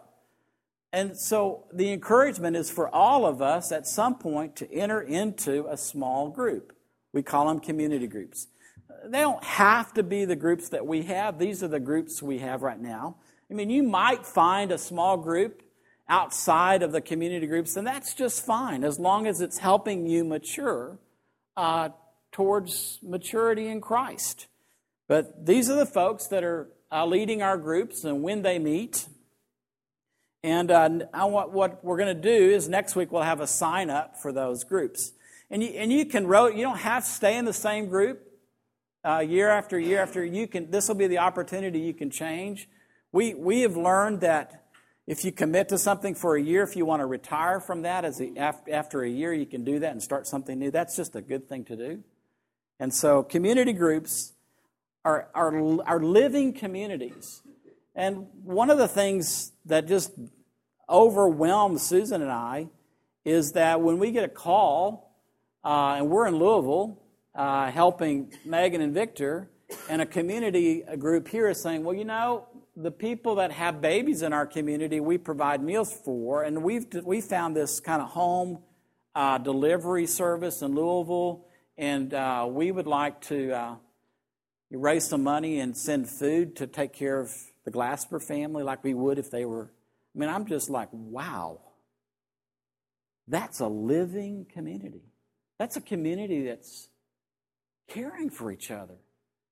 And 0.97 1.15
so 1.15 1.65
the 1.75 1.93
encouragement 1.93 2.57
is 2.57 2.71
for 2.71 2.89
all 2.89 3.27
of 3.27 3.43
us 3.43 3.71
at 3.71 3.87
some 3.87 4.15
point 4.15 4.57
to 4.57 4.73
enter 4.73 5.03
into 5.03 5.67
a 5.69 5.77
small 5.77 6.31
group. 6.31 6.75
We 7.13 7.23
call 7.23 7.49
them 7.49 7.61
community 7.61 8.07
groups. 8.07 8.47
They 9.05 9.21
don't 9.21 9.45
have 9.45 9.93
to 9.93 10.03
be 10.03 10.25
the 10.25 10.37
groups 10.37 10.71
that 10.71 10.87
we 10.87 11.03
have. 11.03 11.39
These 11.39 11.63
are 11.63 11.69
the 11.69 11.81
groups 11.81 12.23
we 12.23 12.39
have 12.39 12.63
right 12.63 12.81
now. 12.81 13.17
I 13.51 13.53
mean, 13.53 13.69
you 13.69 13.83
might 13.83 14.25
find 14.25 14.73
a 14.73 14.79
small 14.79 15.19
group 15.19 15.63
outside 16.09 16.83
of 16.83 16.93
the 16.93 17.03
community 17.03 17.47
groups, 17.47 17.77
and 17.77 17.87
that's 17.87 18.15
just 18.15 18.47
fine 18.47 18.83
as 18.83 18.99
long 18.99 19.27
as 19.27 19.43
it's 19.43 19.59
helping 19.59 20.07
you 20.07 20.25
mature 20.25 20.99
uh, 21.59 21.91
towards 22.33 23.01
maturity 23.03 23.67
in 23.67 23.83
Christ. 23.83 24.47
But 25.09 25.45
these 25.45 25.69
are 25.69 25.77
the 25.77 25.85
folks 25.85 26.27
that 26.29 26.43
are 26.43 26.69
uh, 26.91 27.05
leading 27.05 27.43
our 27.43 27.59
groups 27.59 28.03
and 28.03 28.23
when 28.23 28.41
they 28.41 28.59
meet. 28.59 29.09
And 30.47 30.71
uh, 30.71 30.89
want, 31.13 31.51
what 31.51 31.85
we're 31.85 31.97
going 31.97 32.15
to 32.15 32.23
do 32.23 32.31
is 32.31 32.69
next 32.69 32.95
week 32.95 33.11
we'll 33.11 33.23
have 33.23 33.41
a 33.41 33.49
sign 33.49 33.91
up 33.91 34.17
for 34.17 34.31
those 34.31 34.63
groups. 34.63 35.11
And 35.51 35.61
you, 35.61 35.71
and 35.71 35.93
you 35.93 36.07
can 36.07 36.29
rotate, 36.29 36.57
you 36.57 36.63
don't 36.63 36.79
have 36.79 37.05
to 37.05 37.11
stay 37.11 37.37
in 37.37 37.45
the 37.47 37.53
same 37.53 37.89
group 37.89 38.23
uh, 39.05 39.19
year 39.19 39.49
after 39.51 39.77
year 39.77 40.01
after 40.01 40.25
you 40.25 40.47
can 40.47 40.71
this 40.71 40.87
will 40.87 40.95
be 40.95 41.09
the 41.09 41.19
opportunity 41.19 41.81
you 41.81 41.95
can 41.95 42.11
change 42.11 42.69
we 43.11 43.35
we 43.35 43.63
have 43.63 43.77
learned 43.77 44.21
that 44.21 44.67
if 45.09 45.25
you 45.25 45.33
commit 45.33 45.69
to 45.69 45.79
something 45.79 46.15
for 46.15 46.37
a 46.37 46.43
year, 46.43 46.65
if 46.65 46.75
you 46.75 46.85
want 46.85 47.01
to 47.01 47.07
retire 47.07 47.61
from 47.61 47.83
that 47.83 48.05
as 48.05 48.21
a, 48.21 48.37
after 48.69 49.03
a 49.03 49.09
year, 49.09 49.33
you 49.33 49.47
can 49.47 49.63
do 49.63 49.79
that 49.79 49.93
and 49.93 50.03
start 50.03 50.27
something 50.27 50.59
new. 50.59 50.73
That's 50.73 50.97
just 50.97 51.15
a 51.15 51.21
good 51.21 51.49
thing 51.49 51.65
to 51.67 51.77
do. 51.77 52.03
And 52.81 52.93
so, 52.93 53.23
community 53.23 53.73
groups 53.73 54.33
are, 55.05 55.29
are, 55.33 55.81
are 55.87 56.01
living 56.01 56.53
communities. 56.53 57.41
And 57.95 58.27
one 58.43 58.69
of 58.69 58.79
the 58.79 58.89
things 58.89 59.53
that 59.65 59.87
just 59.87 60.11
overwhelms 60.89 61.83
Susan 61.83 62.23
and 62.23 62.31
I 62.31 62.69
is 63.25 63.53
that 63.53 63.81
when 63.81 63.99
we 63.99 64.13
get 64.13 64.25
a 64.25 64.29
call, 64.29 65.15
uh, 65.65 65.95
and 65.99 66.09
we're 66.09 66.27
in 66.27 66.37
Louisville 66.37 67.03
uh, 67.35 67.71
helping 67.71 68.33
Megan 68.45 68.81
and 68.81 68.95
Victor, 68.95 69.51
and 69.89 70.01
a 70.01 70.07
community 70.07 70.83
a 70.87 70.97
group 70.97 71.29
here 71.29 71.49
is 71.49 71.61
saying, 71.61 71.83
well, 71.83 71.95
you 71.95 72.05
know, 72.05 72.47
the 72.77 72.91
people 72.91 73.37
that 73.37 73.51
have 73.53 73.81
babies 73.81 74.23
in 74.23 74.33
our 74.33 74.47
community, 74.47 75.01
we 75.01 75.19
provide 75.19 75.63
meals 75.63 75.93
for, 76.05 76.43
and 76.45 76.63
we've 76.63 76.87
we 77.03 77.21
found 77.21 77.57
this 77.57 77.81
kind 77.81 78.01
of 78.01 78.09
home 78.09 78.61
uh, 79.15 79.39
delivery 79.39 80.07
service 80.07 80.63
in 80.63 80.75
Louisville, 80.75 81.47
and 81.77 82.15
uh, 82.15 82.47
we 82.49 82.71
would 82.71 82.87
like 82.87 83.21
to 83.23 83.51
uh, 83.53 83.75
raise 84.71 85.09
some 85.09 85.23
money 85.23 85.59
and 85.59 85.77
send 85.77 86.09
food 86.09 86.55
to 86.57 86.67
take 86.67 86.93
care 86.93 87.19
of 87.19 87.33
the 87.65 87.71
Glasper 87.71 88.23
family, 88.23 88.63
like 88.63 88.85
we 88.85 88.95
would 88.95 89.19
if 89.19 89.31
they 89.31 89.45
were. 89.45 89.71
I 90.17 90.19
mean, 90.19 90.31
I'm 90.31 90.47
just 90.47 90.71
like, 90.71 90.89
wow, 90.93 91.61
that's 93.29 93.61
a 93.61 93.67
living 93.67 94.47
community. 94.51 95.03
That's 95.59 95.77
a 95.77 95.81
community 95.81 96.45
that's 96.45 96.89
caring 97.89 98.31
for 98.31 98.51
each 98.51 98.71
other. 98.71 98.95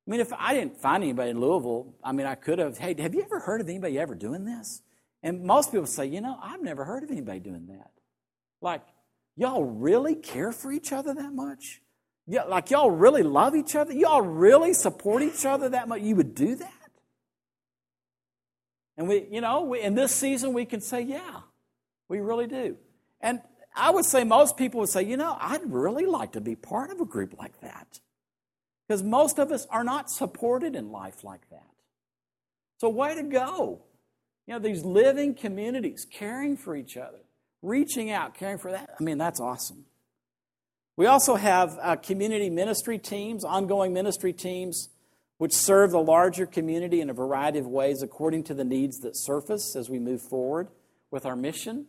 I 0.07 0.11
mean, 0.11 0.21
if 0.21 0.33
I 0.33 0.55
didn't 0.55 0.79
find 0.79 1.03
anybody 1.03 1.31
in 1.31 1.41
Louisville, 1.41 1.95
I 2.03 2.13
mean, 2.13 2.27
I 2.27 2.35
could 2.35 2.59
have, 2.59 2.79
hey, 2.79 2.95
have 3.01 3.15
you 3.15 3.23
ever 3.23 3.41
heard 3.41 3.61
of 3.61 3.69
anybody 3.69 3.99
ever 3.99 4.15
doing 4.15 4.45
this? 4.45 4.83
And 5.23 5.45
most 5.45 5.71
people 5.71 5.87
say, 5.87 6.07
you 6.07 6.21
know, 6.21 6.39
I've 6.43 6.63
never 6.63 6.85
heard 6.85 7.03
of 7.03 7.11
anybody 7.11 7.41
doing 7.41 7.67
that. 7.67 7.91
Like, 8.61 8.83
y'all 9.37 9.65
really 9.65 10.15
care 10.15 10.53
for 10.53 10.73
each 10.73 10.93
other 10.93 11.15
that 11.15 11.33
much? 11.33 11.83
Yeah, 12.27 12.45
like 12.45 12.71
y'all 12.71 12.91
really 12.91 13.23
love 13.23 13.55
each 13.55 13.75
other? 13.77 13.93
Y'all 13.93 14.23
really 14.23 14.73
support 14.73 15.23
each 15.23 15.45
other 15.45 15.69
that 15.71 15.89
much? 15.89 16.01
You 16.01 16.17
would 16.17 16.35
do 16.35 16.55
that? 16.57 16.74
And 18.97 19.09
we, 19.09 19.27
you 19.31 19.41
know, 19.41 19.63
we, 19.63 19.81
in 19.81 19.95
this 19.95 20.15
season, 20.15 20.53
we 20.53 20.65
can 20.65 20.81
say, 20.81 21.03
yeah, 21.03 21.41
we 22.09 22.21
really 22.21 22.47
do. 22.47 22.77
And 23.21 23.41
I 23.75 23.91
would 23.91 24.05
say 24.05 24.25
most 24.25 24.57
people 24.57 24.81
would 24.81 24.89
say, 24.89 25.03
you 25.03 25.17
know, 25.17 25.37
I'd 25.41 25.71
really 25.71 26.07
like 26.07 26.33
to 26.33 26.41
be 26.41 26.55
part 26.55 26.91
of 26.91 27.01
a 27.01 27.05
group 27.05 27.37
like 27.39 27.61
that. 27.61 28.01
Because 28.87 29.03
most 29.03 29.39
of 29.39 29.51
us 29.51 29.67
are 29.71 29.83
not 29.83 30.11
supported 30.11 30.77
in 30.77 30.93
life 30.93 31.25
like 31.25 31.49
that. 31.51 31.67
So, 32.81 32.89
way 32.89 33.15
to 33.15 33.23
go. 33.23 33.83
You 34.47 34.55
know, 34.55 34.61
these 34.61 34.85
living 34.85 35.35
communities, 35.35 36.07
caring 36.11 36.57
for 36.57 36.77
each 36.77 36.99
other, 36.99 37.21
reaching 37.63 38.11
out, 38.11 38.35
caring 38.35 38.59
for 38.59 38.71
that. 38.73 38.91
I 39.01 39.03
mean, 39.03 39.17
that's 39.17 39.41
awesome. 39.41 39.87
We 40.97 41.07
also 41.07 41.35
have 41.35 41.79
uh, 41.81 41.97
community 41.97 42.51
ministry 42.51 42.99
teams, 42.99 43.43
ongoing 43.43 43.93
ministry 43.93 44.33
teams, 44.33 44.91
which 45.45 45.53
serve 45.53 45.91
the 45.91 46.01
larger 46.01 46.47
community 46.47 47.03
in 47.03 47.11
a 47.11 47.13
variety 47.13 47.59
of 47.59 47.67
ways 47.67 48.01
according 48.01 48.43
to 48.43 48.55
the 48.55 48.65
needs 48.65 49.01
that 49.01 49.15
surface 49.15 49.77
as 49.77 49.91
we 49.91 49.99
move 49.99 50.23
forward 50.23 50.69
with 51.11 51.27
our 51.27 51.37
mission. 51.37 51.85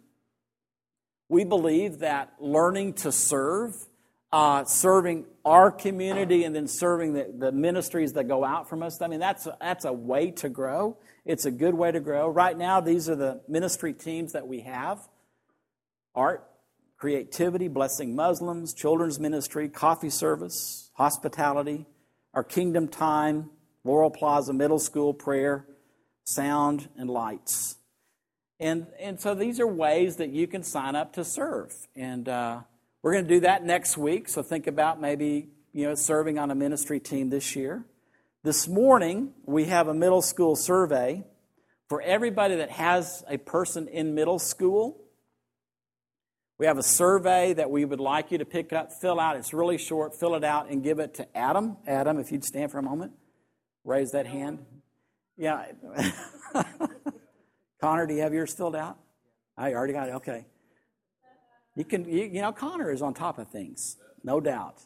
We 1.29 1.45
believe 1.45 1.99
that 1.99 2.33
learning 2.37 2.95
to 2.95 3.13
serve 3.13 3.71
uh, 4.33 4.65
serving 4.65 5.23
our 5.45 5.71
community 5.71 6.43
and 6.43 6.53
then 6.53 6.67
serving 6.67 7.13
the, 7.13 7.33
the 7.33 7.53
ministries 7.53 8.11
that 8.11 8.27
go 8.27 8.43
out 8.43 8.67
from 8.67 8.83
us. 8.83 9.01
I 9.01 9.07
mean, 9.07 9.21
that's 9.21 9.47
a, 9.47 9.55
that's 9.61 9.85
a 9.85 9.93
way 9.93 10.31
to 10.31 10.49
grow. 10.49 10.97
It's 11.23 11.45
a 11.45 11.51
good 11.51 11.75
way 11.75 11.93
to 11.93 12.01
grow. 12.01 12.27
Right 12.27 12.57
now, 12.57 12.81
these 12.81 13.07
are 13.09 13.15
the 13.15 13.39
ministry 13.47 13.93
teams 13.93 14.33
that 14.33 14.49
we 14.49 14.59
have 14.63 14.99
art, 16.13 16.45
creativity, 16.97 17.69
blessing 17.69 18.17
Muslims, 18.17 18.73
children's 18.73 19.17
ministry, 19.17 19.69
coffee 19.69 20.09
service, 20.09 20.91
hospitality, 20.95 21.85
our 22.35 22.43
kingdom 22.43 22.87
time, 22.87 23.49
Laurel 23.83 24.11
Plaza 24.11 24.53
Middle 24.53 24.77
School 24.77 25.13
prayer, 25.13 25.65
sound, 26.25 26.89
and 26.95 27.09
lights. 27.09 27.77
And, 28.59 28.85
and 28.99 29.19
so 29.19 29.33
these 29.33 29.59
are 29.59 29.67
ways 29.67 30.17
that 30.17 30.29
you 30.29 30.45
can 30.45 30.61
sign 30.61 30.95
up 30.95 31.13
to 31.13 31.23
serve. 31.23 31.73
And, 31.95 32.29
uh, 32.29 32.59
we're 33.05 33.13
going 33.13 33.27
to 33.27 33.33
do 33.35 33.39
that 33.41 33.63
next 33.63 33.99
week, 33.99 34.27
so 34.27 34.41
think 34.41 34.65
about 34.65 34.99
maybe 34.99 35.49
you 35.73 35.87
know 35.87 35.93
serving 35.93 36.39
on 36.39 36.49
a 36.49 36.55
ministry 36.55 36.99
team 36.99 37.29
this 37.29 37.55
year. 37.55 37.85
This 38.41 38.67
morning, 38.67 39.31
we 39.45 39.65
have 39.65 39.87
a 39.87 39.93
middle 39.93 40.23
school 40.23 40.55
survey 40.55 41.23
for 41.87 42.01
everybody 42.01 42.55
that 42.55 42.71
has 42.71 43.23
a 43.29 43.37
person 43.37 43.87
in 43.89 44.15
middle 44.15 44.39
school. 44.39 45.04
We 46.57 46.67
have 46.67 46.77
a 46.77 46.83
survey 46.83 47.53
that 47.53 47.69
we 47.69 47.83
would 47.83 47.99
like 47.99 48.31
you 48.31 48.37
to 48.37 48.45
pick 48.45 48.71
up, 48.71 48.91
fill 49.01 49.19
out. 49.19 49.35
It's 49.35 49.53
really 49.53 49.77
short. 49.77 50.17
Fill 50.17 50.35
it 50.35 50.43
out 50.43 50.69
and 50.69 50.81
give 50.81 50.99
it 50.99 51.15
to 51.15 51.37
Adam. 51.37 51.77
Adam, 51.85 52.17
if 52.17 52.31
you'd 52.31 52.45
stand 52.45 52.71
for 52.71 52.77
a 52.77 52.83
moment, 52.83 53.11
raise 53.83 54.11
that 54.11 54.25
hand. 54.25 54.65
Yeah. 55.37 55.65
Connor, 57.81 58.07
do 58.07 58.13
you 58.13 58.21
have 58.21 58.33
yours 58.33 58.53
filled 58.53 58.75
out? 58.75 58.97
I 59.57 59.73
already 59.73 59.93
got 59.93 60.07
it. 60.07 60.15
Okay. 60.15 60.45
You 61.75 61.83
can, 61.83 62.05
you, 62.05 62.23
you 62.23 62.41
know, 62.41 62.53
Connor 62.53 62.89
is 62.89 63.01
on 63.01 63.13
top 63.13 63.37
of 63.37 63.49
things, 63.49 63.97
no 64.23 64.39
doubt. 64.39 64.79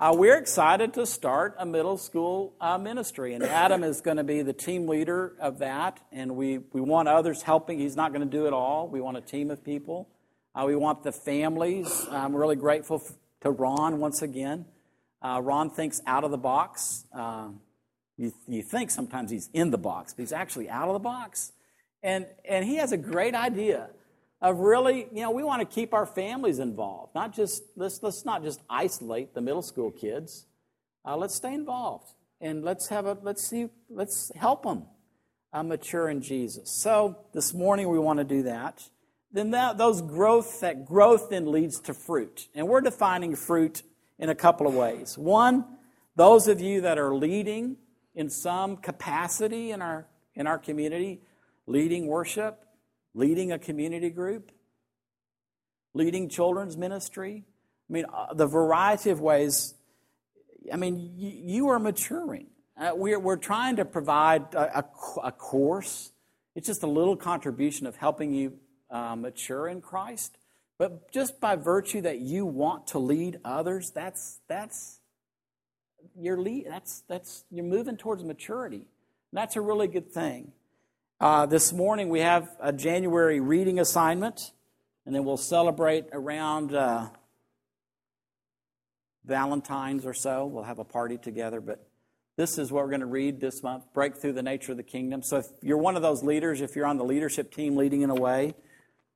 Uh, 0.00 0.14
we're 0.16 0.38
excited 0.38 0.94
to 0.94 1.04
start 1.04 1.54
a 1.58 1.66
middle 1.66 1.98
school 1.98 2.54
uh, 2.60 2.78
ministry, 2.78 3.34
and 3.34 3.44
Adam 3.44 3.84
is 3.84 4.00
going 4.00 4.16
to 4.16 4.24
be 4.24 4.40
the 4.40 4.54
team 4.54 4.88
leader 4.88 5.34
of 5.38 5.58
that. 5.58 6.00
And 6.10 6.36
we, 6.36 6.58
we 6.72 6.80
want 6.80 7.06
others 7.06 7.42
helping. 7.42 7.78
He's 7.78 7.96
not 7.96 8.12
going 8.12 8.28
to 8.28 8.36
do 8.36 8.46
it 8.46 8.54
all. 8.54 8.88
We 8.88 9.00
want 9.00 9.18
a 9.18 9.20
team 9.20 9.50
of 9.50 9.62
people. 9.62 10.08
Uh, 10.54 10.64
we 10.66 10.76
want 10.76 11.02
the 11.02 11.12
families. 11.12 12.06
I'm 12.10 12.36
really 12.36 12.56
grateful 12.56 13.02
to 13.40 13.50
Ron 13.50 13.98
once 13.98 14.20
again. 14.20 14.66
Uh, 15.22 15.40
Ron 15.42 15.70
thinks 15.70 16.02
out 16.06 16.24
of 16.24 16.30
the 16.30 16.36
box. 16.36 17.06
Uh, 17.12 17.48
you, 18.18 18.34
you 18.46 18.62
think 18.62 18.90
sometimes 18.90 19.30
he's 19.30 19.48
in 19.54 19.70
the 19.70 19.78
box, 19.78 20.12
but 20.12 20.22
he's 20.22 20.32
actually 20.32 20.68
out 20.68 20.88
of 20.88 20.92
the 20.92 21.00
box. 21.00 21.52
And, 22.02 22.26
and 22.46 22.64
he 22.66 22.76
has 22.76 22.92
a 22.92 22.98
great 22.98 23.34
idea 23.34 23.88
of 24.42 24.58
really, 24.58 25.06
you 25.12 25.22
know, 25.22 25.30
we 25.30 25.42
want 25.42 25.60
to 25.60 25.74
keep 25.74 25.94
our 25.94 26.04
families 26.04 26.58
involved. 26.58 27.14
Not 27.14 27.32
just 27.32 27.62
let's 27.76 28.02
let's 28.02 28.24
not 28.24 28.42
just 28.42 28.60
isolate 28.68 29.34
the 29.34 29.40
middle 29.40 29.62
school 29.62 29.90
kids. 29.90 30.46
Uh, 31.04 31.16
let's 31.16 31.34
stay 31.34 31.54
involved 31.54 32.12
and 32.40 32.64
let's 32.64 32.88
have 32.88 33.06
a 33.06 33.16
let's 33.22 33.46
see 33.46 33.68
let's 33.88 34.32
help 34.34 34.64
them 34.64 34.82
uh, 35.52 35.62
mature 35.62 36.10
in 36.10 36.20
Jesus. 36.20 36.70
So 36.70 37.18
this 37.32 37.54
morning 37.54 37.88
we 37.88 38.00
want 38.00 38.18
to 38.18 38.24
do 38.24 38.42
that. 38.42 38.82
Then 39.32 39.52
that 39.52 39.78
those 39.78 40.02
growth 40.02 40.60
that 40.60 40.84
growth 40.84 41.30
then 41.30 41.50
leads 41.50 41.80
to 41.80 41.94
fruit, 41.94 42.48
and 42.54 42.68
we're 42.68 42.82
defining 42.82 43.34
fruit 43.34 43.82
in 44.18 44.28
a 44.28 44.34
couple 44.34 44.66
of 44.66 44.74
ways. 44.74 45.16
One, 45.16 45.64
those 46.16 46.48
of 46.48 46.60
you 46.60 46.82
that 46.82 46.98
are 46.98 47.14
leading 47.14 47.76
in 48.14 48.28
some 48.28 48.76
capacity 48.76 49.70
in 49.70 49.80
our 49.80 50.06
in 50.34 50.46
our 50.46 50.58
community, 50.58 51.22
leading 51.66 52.06
worship, 52.06 52.64
leading 53.14 53.52
a 53.52 53.58
community 53.58 54.10
group, 54.10 54.52
leading 55.94 56.28
children's 56.28 56.76
ministry. 56.76 57.44
I 57.88 57.92
mean, 57.92 58.04
uh, 58.12 58.34
the 58.34 58.46
variety 58.46 59.10
of 59.10 59.20
ways. 59.20 59.74
I 60.72 60.76
mean, 60.76 61.12
you, 61.16 61.30
you 61.30 61.68
are 61.68 61.78
maturing. 61.78 62.46
Uh, 62.76 62.92
we're, 62.94 63.18
we're 63.18 63.36
trying 63.36 63.76
to 63.76 63.84
provide 63.84 64.54
a, 64.54 64.78
a, 64.78 64.84
a, 65.24 65.32
course. 65.32 66.10
It's 66.54 66.66
just 66.66 66.82
a 66.82 66.86
little 66.86 67.16
contribution 67.16 67.86
of 67.86 67.96
helping 67.96 68.32
you 68.32 68.54
uh, 68.92 69.16
mature 69.16 69.66
in 69.66 69.80
Christ. 69.80 70.36
But 70.78 71.10
just 71.10 71.40
by 71.40 71.56
virtue 71.56 72.02
that 72.02 72.20
you 72.20 72.44
want 72.44 72.88
to 72.88 72.98
lead 72.98 73.40
others, 73.44 73.90
that's 73.90 74.40
that's 74.48 75.00
you're 76.18 76.38
lead, 76.38 76.66
that's 76.68 77.02
that's 77.08 77.44
you're 77.50 77.64
moving 77.64 77.96
towards 77.96 78.22
maturity. 78.22 78.76
And 78.76 79.38
that's 79.38 79.56
a 79.56 79.60
really 79.60 79.88
good 79.88 80.12
thing. 80.12 80.52
Uh, 81.20 81.46
this 81.46 81.72
morning 81.72 82.08
we 82.08 82.20
have 82.20 82.48
a 82.60 82.72
January 82.72 83.40
reading 83.40 83.78
assignment, 83.78 84.52
and 85.06 85.14
then 85.14 85.24
we'll 85.24 85.36
celebrate 85.36 86.06
around 86.12 86.74
uh, 86.74 87.08
Valentine's 89.24 90.04
or 90.04 90.14
so. 90.14 90.46
We'll 90.46 90.64
have 90.64 90.80
a 90.80 90.84
party 90.84 91.16
together, 91.16 91.60
but 91.60 91.86
this 92.36 92.58
is 92.58 92.72
what 92.72 92.82
we're 92.82 92.90
going 92.90 93.00
to 93.00 93.06
read 93.06 93.40
this 93.40 93.62
month 93.62 93.84
Break 93.94 94.16
Through 94.16 94.32
the 94.32 94.42
Nature 94.42 94.72
of 94.72 94.78
the 94.78 94.82
Kingdom. 94.82 95.22
So 95.22 95.36
if 95.36 95.46
you're 95.60 95.78
one 95.78 95.96
of 95.96 96.02
those 96.02 96.24
leaders, 96.24 96.60
if 96.60 96.74
you're 96.74 96.86
on 96.86 96.96
the 96.96 97.04
leadership 97.04 97.54
team 97.54 97.76
leading 97.76 98.02
in 98.02 98.10
a 98.10 98.14
way, 98.14 98.54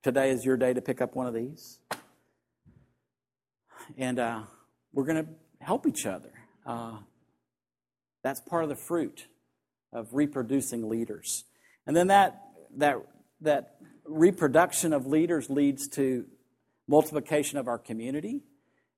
today 0.06 0.30
is 0.30 0.44
your 0.44 0.56
day 0.56 0.72
to 0.72 0.80
pick 0.80 1.00
up 1.00 1.16
one 1.16 1.26
of 1.26 1.34
these. 1.34 1.80
And 3.98 4.20
uh, 4.20 4.42
we're 4.92 5.02
going 5.02 5.24
to 5.24 5.30
help 5.58 5.84
each 5.84 6.06
other. 6.06 6.30
Uh, 6.64 6.98
that's 8.22 8.38
part 8.38 8.62
of 8.62 8.68
the 8.68 8.76
fruit 8.76 9.26
of 9.92 10.14
reproducing 10.14 10.88
leaders. 10.88 11.42
And 11.88 11.96
then 11.96 12.06
that, 12.06 12.40
that, 12.76 12.98
that 13.40 13.78
reproduction 14.04 14.92
of 14.92 15.08
leaders 15.08 15.50
leads 15.50 15.88
to 15.88 16.24
multiplication 16.86 17.58
of 17.58 17.66
our 17.66 17.78
community. 17.78 18.44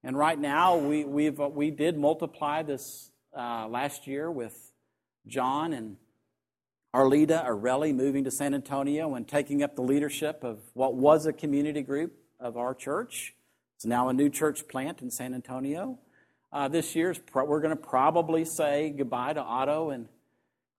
And 0.04 0.14
right 0.14 0.38
now, 0.38 0.76
we, 0.76 1.04
we've, 1.04 1.38
we 1.38 1.70
did 1.70 1.96
multiply 1.96 2.62
this 2.62 3.10
uh, 3.34 3.66
last 3.66 4.06
year 4.06 4.30
with 4.30 4.72
John 5.26 5.72
and 5.72 5.96
Arlita 6.94 7.46
Arelli 7.46 7.94
moving 7.94 8.24
to 8.24 8.30
San 8.30 8.54
Antonio 8.54 9.14
and 9.14 9.28
taking 9.28 9.62
up 9.62 9.76
the 9.76 9.82
leadership 9.82 10.42
of 10.42 10.60
what 10.72 10.94
was 10.94 11.26
a 11.26 11.32
community 11.32 11.82
group 11.82 12.14
of 12.40 12.56
our 12.56 12.74
church. 12.74 13.34
It's 13.76 13.84
now 13.84 14.08
a 14.08 14.12
new 14.12 14.30
church 14.30 14.66
plant 14.68 15.02
in 15.02 15.10
San 15.10 15.34
Antonio. 15.34 15.98
Uh, 16.50 16.66
this 16.68 16.96
year, 16.96 17.14
we're 17.34 17.60
going 17.60 17.76
to 17.76 17.82
probably 17.82 18.46
say 18.46 18.88
goodbye 18.90 19.34
to 19.34 19.42
Otto 19.42 19.90
and 19.90 20.08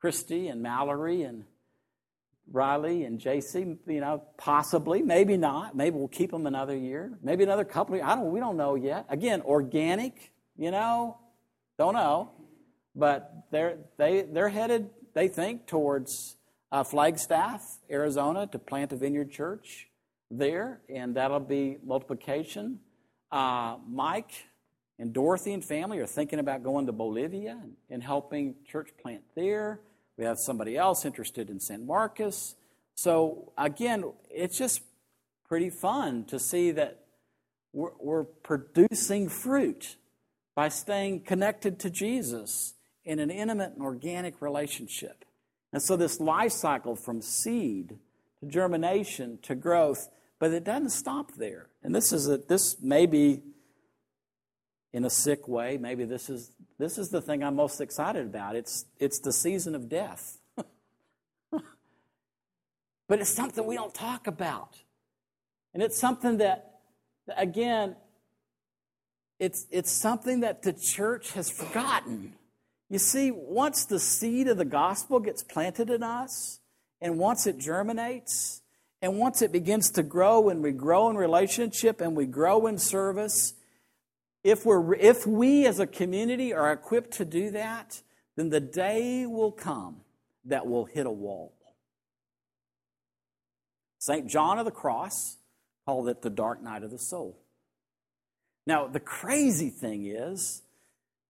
Christy 0.02 0.48
and 0.48 0.64
Mallory 0.64 1.22
and 1.22 1.46
Riley 2.52 3.04
and 3.04 3.20
JC, 3.20 3.78
you 3.86 4.02
know, 4.02 4.24
possibly, 4.38 5.04
maybe 5.04 5.38
not. 5.38 5.76
Maybe 5.76 5.96
we'll 5.96 6.08
keep 6.08 6.32
them 6.32 6.48
another 6.48 6.76
year, 6.76 7.12
maybe 7.22 7.44
another 7.44 7.64
couple. 7.64 7.96
Of, 7.96 8.02
I 8.02 8.16
don't. 8.16 8.32
We 8.32 8.40
don't 8.40 8.58
know 8.58 8.74
yet. 8.74 9.06
Again, 9.10 9.42
organic, 9.42 10.32
you 10.58 10.72
know, 10.72 11.20
don't 11.78 11.94
know, 11.94 12.32
but 12.96 13.46
they're 13.52 13.78
they 13.98 14.24
they're 14.24 14.50
headed. 14.50 14.90
They 15.14 15.28
think 15.28 15.68
towards 15.68 16.36
uh, 16.72 16.84
Flagstaff, 16.84 17.80
Arizona, 17.90 18.48
to 18.48 18.60
plant 18.60 18.92
a 18.94 18.96
vineyard 18.96 19.32
church 19.32 19.88
there, 20.30 20.82
and 20.88 21.16
that'll 21.16 21.40
be 21.40 21.78
multiplication. 21.84 22.80
Uh, 23.32 23.78
Mike 23.88 24.32
and 25.00 25.14
Dorothy 25.14 25.54
and 25.54 25.64
family 25.64 26.00
are 26.00 26.06
thinking 26.06 26.40
about 26.40 26.64
going 26.64 26.86
to 26.86 26.92
Bolivia 26.92 27.58
and, 27.62 27.74
and 27.90 28.04
helping 28.04 28.56
church 28.68 28.90
plant 29.02 29.24
there. 29.36 29.80
We 30.18 30.26
have 30.26 30.38
somebody 30.38 30.78
else 30.78 31.06
interested 31.06 31.50
in 31.50 31.60
San 31.60 31.88
Marcos. 31.88 32.56
So, 32.96 33.54
again, 33.58 34.04
it's 34.30 34.58
just 34.58 34.82
pretty 35.48 35.70
fun 35.70 36.26
to 36.26 36.38
see 36.38 36.72
that 36.72 37.06
we're, 37.72 37.92
we're 38.00 38.24
producing 38.24 39.30
fruit 39.30 39.96
by 40.56 40.68
staying 40.68 41.22
connected 41.22 41.80
to 41.80 41.90
Jesus 41.90 42.74
in 43.06 43.20
an 43.20 43.30
intimate 43.30 43.74
and 43.74 43.82
organic 43.82 44.42
relationship. 44.42 45.26
And 45.72 45.82
so, 45.82 45.96
this 45.96 46.20
life 46.20 46.52
cycle 46.52 46.96
from 46.96 47.22
seed 47.22 48.00
to 48.40 48.46
germination 48.46 49.40
to 49.44 49.56
growth, 49.56 50.10
but 50.40 50.52
it 50.52 50.64
doesn't 50.64 50.92
stop 50.92 51.34
there. 51.36 51.68
And 51.84 51.94
this 51.94 52.12
is 52.12 52.28
a, 52.28 52.38
this 52.38 52.82
may 52.82 53.06
be 53.06 53.42
in 54.92 55.06
a 55.06 55.10
sick 55.10 55.48
way. 55.48 55.78
Maybe 55.78 56.06
this 56.06 56.30
is 56.30 56.52
this 56.78 56.98
is 56.98 57.10
the 57.10 57.22
thing 57.22 57.44
I'm 57.44 57.56
most 57.56 57.82
excited 57.82 58.26
about. 58.26 58.56
It's 58.56 58.86
it's 58.98 59.20
the 59.20 59.34
season 59.34 59.76
of 59.76 59.90
death. 59.90 60.40
but 61.52 63.20
it's 63.20 63.30
something 63.30 63.66
we 63.66 63.76
don't 63.76 63.94
talk 63.94 64.28
about. 64.28 64.78
And 65.74 65.84
it's 65.84 66.00
something 66.00 66.38
that 66.38 66.80
again 67.38 67.96
it's 69.40 69.68
it's 69.72 69.92
something 69.92 70.40
that 70.42 70.64
the 70.64 70.74
church 70.74 71.34
has 71.34 71.50
forgotten. 71.50 72.34
You 72.90 72.98
see, 72.98 73.32
once 73.32 73.86
the 73.86 74.00
seed 74.00 74.48
of 74.48 74.58
the 74.58 74.66
gospel 74.66 75.20
gets 75.20 75.44
planted 75.44 75.90
in 75.90 76.02
us, 76.02 76.60
and 77.02 77.20
once 77.20 77.46
it 77.46 77.58
germinates, 77.58 78.62
and 79.02 79.18
once 79.18 79.42
it 79.42 79.52
begins 79.52 79.92
to 79.92 80.04
grow, 80.04 80.50
and 80.50 80.64
we 80.64 80.72
grow 80.72 81.10
in 81.10 81.16
relationship 81.16 82.02
and 82.02 82.16
we 82.16 82.26
grow 82.26 82.68
in 82.68 82.78
service, 82.78 83.54
if, 84.44 84.66
we're, 84.66 84.96
if 84.96 85.28
we 85.28 85.66
as 85.68 85.80
a 85.80 85.88
community 85.88 86.54
are 86.54 86.72
equipped 86.72 87.12
to 87.12 87.26
do 87.26 87.52
that, 87.52 88.02
then 88.36 88.50
the 88.50 88.60
day 88.60 89.26
will 89.26 89.52
come 89.52 89.98
that 90.46 90.66
we'll 90.66 90.86
hit 90.86 91.06
a 91.06 91.12
wall. 91.12 91.54
St. 94.00 94.28
John 94.28 94.58
of 94.58 94.66
the 94.66 94.72
Cross 94.72 95.38
called 95.86 96.08
it 96.08 96.22
the 96.22 96.30
dark 96.30 96.64
night 96.64 96.84
of 96.84 96.92
the 96.92 96.98
soul. 96.98 97.38
Now, 98.66 98.88
the 98.88 99.00
crazy 99.00 99.70
thing 99.70 100.06
is, 100.06 100.62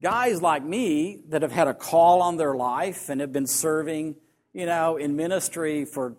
guys 0.02 0.42
like 0.42 0.64
me 0.64 1.22
that 1.30 1.42
have 1.42 1.52
had 1.52 1.68
a 1.68 1.74
call 1.74 2.22
on 2.22 2.38
their 2.38 2.56
life 2.56 3.10
and 3.10 3.22
have 3.22 3.34
been 3.34 3.48
serving, 3.48 4.16
you 4.54 4.66
know, 4.66 4.98
in 4.98 5.16
ministry 5.16 5.86
for 5.86 6.16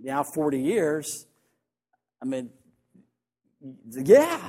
now 0.00 0.22
40 0.22 0.60
years, 0.60 1.26
I 2.20 2.24
mean, 2.24 2.50
yeah, 3.90 4.40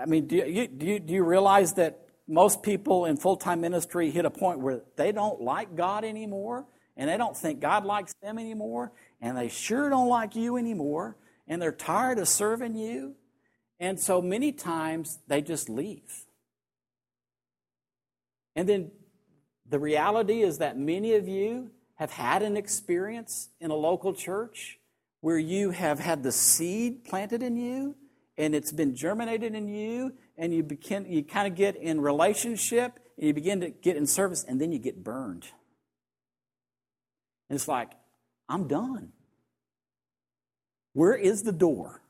I 0.00 0.06
mean, 0.06 0.26
do 0.26 0.36
you, 0.36 0.68
do 0.68 0.86
you, 0.86 0.98
do 0.98 1.12
you 1.12 1.24
realize 1.24 1.74
that 1.74 2.00
most 2.28 2.62
people 2.62 3.06
in 3.06 3.16
full 3.16 3.36
time 3.36 3.60
ministry 3.60 4.10
hit 4.10 4.24
a 4.24 4.30
point 4.30 4.60
where 4.60 4.82
they 4.96 5.12
don't 5.12 5.40
like 5.40 5.76
God 5.76 6.04
anymore 6.04 6.66
and 6.96 7.10
they 7.10 7.16
don't 7.16 7.36
think 7.36 7.60
God 7.60 7.84
likes 7.84 8.14
them 8.22 8.38
anymore 8.38 8.92
and 9.20 9.36
they 9.36 9.48
sure 9.48 9.90
don't 9.90 10.08
like 10.08 10.36
you 10.36 10.56
anymore 10.56 11.16
and 11.48 11.60
they're 11.60 11.72
tired 11.72 12.18
of 12.18 12.28
serving 12.28 12.76
you? 12.76 13.16
And 13.80 13.98
so 13.98 14.22
many 14.22 14.52
times 14.52 15.18
they 15.26 15.42
just 15.42 15.68
leave. 15.68 16.26
And 18.56 18.68
then 18.68 18.90
the 19.68 19.78
reality 19.78 20.42
is 20.42 20.58
that 20.58 20.78
many 20.78 21.14
of 21.14 21.28
you 21.28 21.70
have 21.94 22.10
had 22.10 22.42
an 22.42 22.56
experience 22.56 23.50
in 23.60 23.70
a 23.70 23.76
local 23.76 24.14
church 24.14 24.78
where 25.20 25.38
you 25.38 25.70
have 25.70 25.98
had 26.00 26.22
the 26.22 26.32
seed 26.32 27.04
planted 27.04 27.42
in 27.42 27.56
you 27.56 27.94
and 28.40 28.54
it's 28.54 28.72
been 28.72 28.94
germinated 28.94 29.54
in 29.54 29.68
you, 29.68 30.14
and 30.38 30.54
you 30.54 30.62
begin 30.62 31.04
you 31.06 31.22
kind 31.22 31.46
of 31.46 31.54
get 31.54 31.76
in 31.76 32.00
relationship, 32.00 32.98
and 33.18 33.26
you 33.26 33.34
begin 33.34 33.60
to 33.60 33.68
get 33.68 33.98
in 33.98 34.06
service, 34.06 34.44
and 34.44 34.58
then 34.58 34.72
you 34.72 34.78
get 34.78 35.04
burned. 35.04 35.44
And 37.50 37.56
it's 37.56 37.68
like, 37.68 37.90
I'm 38.48 38.66
done. 38.66 39.12
Where 40.94 41.14
is 41.14 41.42
the 41.42 41.52
door? 41.52 42.00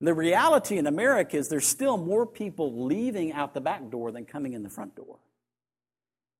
The 0.00 0.14
reality 0.14 0.78
in 0.78 0.86
America 0.86 1.36
is 1.36 1.48
there's 1.48 1.66
still 1.66 1.96
more 1.96 2.24
people 2.24 2.86
leaving 2.86 3.32
out 3.32 3.54
the 3.54 3.60
back 3.60 3.90
door 3.90 4.12
than 4.12 4.24
coming 4.24 4.52
in 4.52 4.62
the 4.62 4.70
front 4.70 4.94
door. 4.94 5.18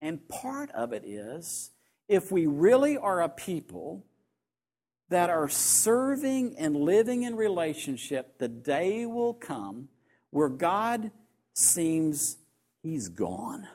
And 0.00 0.28
part 0.28 0.70
of 0.70 0.92
it 0.92 1.04
is 1.04 1.70
if 2.08 2.30
we 2.30 2.46
really 2.46 2.96
are 2.96 3.20
a 3.20 3.28
people 3.28 4.04
that 5.08 5.30
are 5.30 5.48
serving 5.48 6.56
and 6.56 6.76
living 6.76 7.22
in 7.22 7.34
relationship, 7.34 8.38
the 8.38 8.48
day 8.48 9.06
will 9.06 9.34
come 9.34 9.88
where 10.30 10.48
God 10.48 11.10
seems 11.54 12.36
he's 12.82 13.08
gone. 13.08 13.66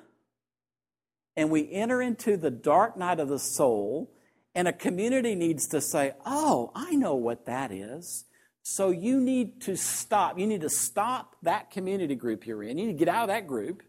And 1.35 1.49
we 1.49 1.71
enter 1.71 2.01
into 2.01 2.37
the 2.37 2.51
dark 2.51 2.95
night 2.95 3.19
of 3.19 3.27
the 3.27 3.39
soul, 3.39 4.11
and 4.53 4.67
a 4.67 4.73
community 4.73 5.33
needs 5.33 5.67
to 5.69 5.81
say, 5.81 6.13
Oh, 6.25 6.71
I 6.75 6.95
know 6.95 7.15
what 7.15 7.47
that 7.47 7.71
is. 7.71 8.25
So 8.63 8.91
you 8.91 9.19
need 9.19 9.61
to 9.61 9.75
stop. 9.75 10.39
You 10.39 10.47
need 10.47 10.61
to 10.61 10.69
stop 10.69 11.35
that 11.43 11.69
community 11.69 12.15
group 12.15 12.47
you're 12.47 12.63
in. 12.63 12.77
You 12.77 12.87
need 12.87 12.93
to 12.93 13.05
get 13.05 13.13
out 13.13 13.23
of 13.23 13.27
that 13.27 13.45
group. 13.45 13.83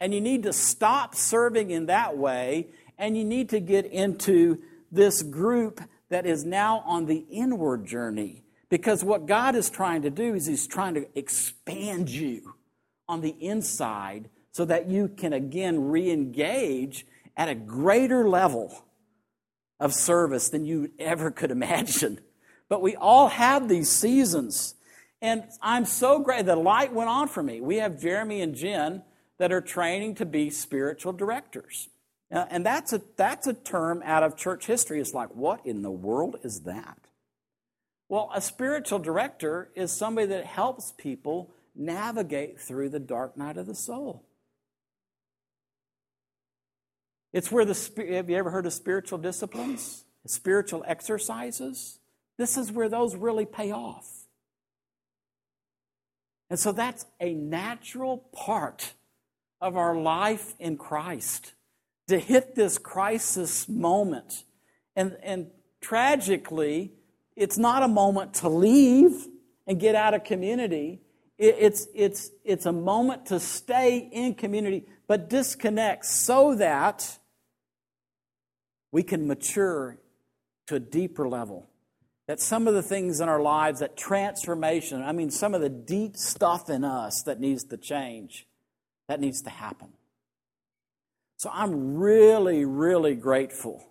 And 0.00 0.14
you 0.14 0.20
need 0.20 0.44
to 0.44 0.52
stop 0.52 1.14
serving 1.14 1.70
in 1.70 1.86
that 1.86 2.16
way. 2.16 2.68
And 2.98 3.16
you 3.16 3.24
need 3.24 3.48
to 3.50 3.60
get 3.60 3.84
into 3.86 4.62
this 4.92 5.22
group 5.22 5.80
that 6.08 6.24
is 6.24 6.44
now 6.44 6.82
on 6.86 7.06
the 7.06 7.26
inward 7.30 7.84
journey. 7.84 8.44
Because 8.68 9.02
what 9.02 9.26
God 9.26 9.56
is 9.56 9.70
trying 9.70 10.02
to 10.02 10.10
do 10.10 10.34
is 10.34 10.46
He's 10.46 10.66
trying 10.66 10.94
to 10.94 11.06
expand 11.18 12.08
you 12.08 12.54
on 13.08 13.20
the 13.20 13.36
inside 13.40 14.28
so 14.52 14.64
that 14.64 14.88
you 14.88 15.08
can 15.08 15.32
again 15.32 15.88
re 15.88 16.10
engage 16.10 17.06
at 17.36 17.48
a 17.48 17.54
greater 17.54 18.28
level 18.28 18.84
of 19.78 19.92
service 19.92 20.48
than 20.48 20.64
you 20.64 20.90
ever 20.98 21.30
could 21.30 21.50
imagine. 21.50 22.20
But 22.68 22.82
we 22.82 22.96
all 22.96 23.28
have 23.28 23.68
these 23.68 23.90
seasons. 23.90 24.74
And 25.22 25.44
I'm 25.62 25.84
so 25.84 26.18
great. 26.18 26.46
The 26.46 26.56
light 26.56 26.92
went 26.92 27.08
on 27.08 27.28
for 27.28 27.42
me. 27.42 27.60
We 27.60 27.76
have 27.76 28.00
Jeremy 28.00 28.40
and 28.40 28.54
Jen 28.54 29.02
that 29.38 29.52
are 29.52 29.60
training 29.60 30.16
to 30.16 30.26
be 30.26 30.50
spiritual 30.50 31.12
directors. 31.12 31.88
Uh, 32.30 32.44
and 32.50 32.66
that's 32.66 32.92
a, 32.92 33.00
that's 33.16 33.46
a 33.46 33.54
term 33.54 34.02
out 34.04 34.22
of 34.22 34.36
church 34.36 34.66
history. 34.66 35.00
It's 35.00 35.14
like, 35.14 35.34
what 35.34 35.64
in 35.64 35.82
the 35.82 35.90
world 35.90 36.36
is 36.42 36.62
that? 36.62 36.98
Well, 38.08 38.30
a 38.34 38.40
spiritual 38.40 38.98
director 38.98 39.70
is 39.74 39.92
somebody 39.92 40.28
that 40.28 40.46
helps 40.46 40.92
people 40.96 41.50
navigate 41.74 42.60
through 42.60 42.88
the 42.90 43.00
dark 43.00 43.36
night 43.36 43.56
of 43.56 43.66
the 43.66 43.74
soul. 43.74 44.24
It's 47.32 47.52
where 47.52 47.64
the 47.64 47.74
have 48.14 48.30
you 48.30 48.36
ever 48.36 48.50
heard 48.50 48.66
of 48.66 48.72
spiritual 48.72 49.18
disciplines, 49.18 50.04
spiritual 50.26 50.84
exercises? 50.86 51.98
This 52.38 52.56
is 52.56 52.70
where 52.70 52.88
those 52.88 53.16
really 53.16 53.46
pay 53.46 53.72
off. 53.72 54.26
And 56.50 56.58
so 56.58 56.72
that's 56.72 57.06
a 57.20 57.34
natural 57.34 58.18
part 58.32 58.92
of 59.60 59.76
our 59.76 59.96
life 59.96 60.54
in 60.58 60.76
Christ 60.76 61.54
to 62.08 62.18
hit 62.18 62.54
this 62.54 62.78
crisis 62.78 63.68
moment. 63.68 64.44
And, 64.94 65.16
and 65.22 65.48
tragically, 65.80 66.92
it's 67.34 67.58
not 67.58 67.82
a 67.82 67.88
moment 67.88 68.34
to 68.34 68.48
leave 68.48 69.26
and 69.66 69.80
get 69.80 69.94
out 69.94 70.14
of 70.14 70.24
community. 70.24 71.00
It, 71.36 71.56
it's, 71.58 71.88
it's, 71.94 72.30
it's 72.44 72.66
a 72.66 72.72
moment 72.72 73.26
to 73.26 73.40
stay 73.40 73.98
in 73.98 74.34
community, 74.34 74.86
but 75.08 75.28
disconnect 75.28 76.04
so 76.04 76.54
that 76.54 77.18
we 78.92 79.02
can 79.02 79.26
mature 79.26 79.98
to 80.68 80.76
a 80.76 80.80
deeper 80.80 81.28
level. 81.28 81.68
That 82.26 82.40
some 82.40 82.66
of 82.66 82.74
the 82.74 82.82
things 82.82 83.20
in 83.20 83.28
our 83.28 83.40
lives, 83.40 83.80
that 83.80 83.96
transformation, 83.96 85.02
I 85.02 85.12
mean, 85.12 85.30
some 85.30 85.54
of 85.54 85.60
the 85.60 85.68
deep 85.68 86.16
stuff 86.16 86.68
in 86.68 86.84
us 86.84 87.22
that 87.24 87.38
needs 87.38 87.64
to 87.64 87.76
change, 87.76 88.46
that 89.08 89.20
needs 89.20 89.42
to 89.42 89.50
happen. 89.50 89.88
So 91.36 91.50
I'm 91.52 91.96
really, 91.96 92.64
really 92.64 93.14
grateful. 93.14 93.84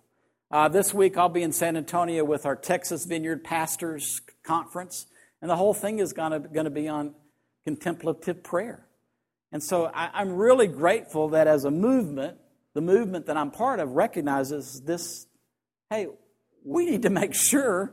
Uh, 0.50 0.68
this 0.68 0.92
week 0.92 1.16
I'll 1.16 1.28
be 1.28 1.42
in 1.42 1.52
San 1.52 1.76
Antonio 1.76 2.24
with 2.24 2.44
our 2.44 2.56
Texas 2.56 3.04
Vineyard 3.06 3.42
Pastors 3.42 4.20
Conference, 4.42 5.06
and 5.40 5.50
the 5.50 5.56
whole 5.56 5.74
thing 5.74 5.98
is 5.98 6.12
going 6.12 6.42
to 6.52 6.70
be 6.70 6.88
on 6.88 7.14
contemplative 7.64 8.42
prayer. 8.42 8.86
And 9.52 9.62
so 9.62 9.86
I, 9.86 10.10
I'm 10.12 10.32
really 10.34 10.66
grateful 10.66 11.30
that 11.30 11.46
as 11.46 11.64
a 11.64 11.70
movement, 11.70 12.38
the 12.74 12.80
movement 12.80 13.26
that 13.26 13.36
I'm 13.36 13.50
part 13.50 13.80
of 13.80 13.92
recognizes 13.92 14.82
this 14.84 15.26
hey, 15.88 16.08
we 16.64 16.84
need 16.84 17.02
to 17.02 17.10
make 17.10 17.32
sure 17.32 17.92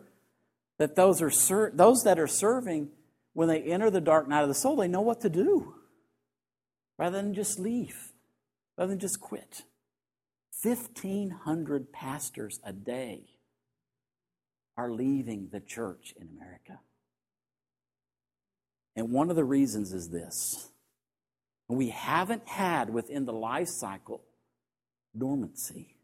that 0.79 0.95
those, 0.95 1.21
are 1.21 1.29
ser- 1.29 1.71
those 1.73 2.03
that 2.03 2.19
are 2.19 2.27
serving, 2.27 2.89
when 3.33 3.47
they 3.47 3.62
enter 3.63 3.89
the 3.89 4.01
dark 4.01 4.27
night 4.27 4.43
of 4.43 4.47
the 4.47 4.53
soul, 4.53 4.75
they 4.75 4.88
know 4.88 5.01
what 5.01 5.21
to 5.21 5.29
do 5.29 5.75
rather 6.97 7.21
than 7.21 7.33
just 7.33 7.59
leave 7.59 8.13
rather 8.77 8.89
than 8.89 8.99
just 8.99 9.19
quit. 9.19 9.63
1,500 10.62 11.91
pastors 11.91 12.59
a 12.63 12.71
day 12.71 13.25
are 14.77 14.91
leaving 14.91 15.49
the 15.51 15.59
church 15.59 16.13
in 16.19 16.29
America. 16.36 16.79
And 18.95 19.12
one 19.12 19.29
of 19.29 19.36
the 19.36 19.43
reasons 19.43 19.91
is 19.93 20.09
this 20.09 20.69
we 21.67 21.89
haven't 21.89 22.47
had 22.47 22.91
within 22.91 23.25
the 23.25 23.33
life 23.33 23.67
cycle 23.67 24.21
dormancy, 25.17 25.95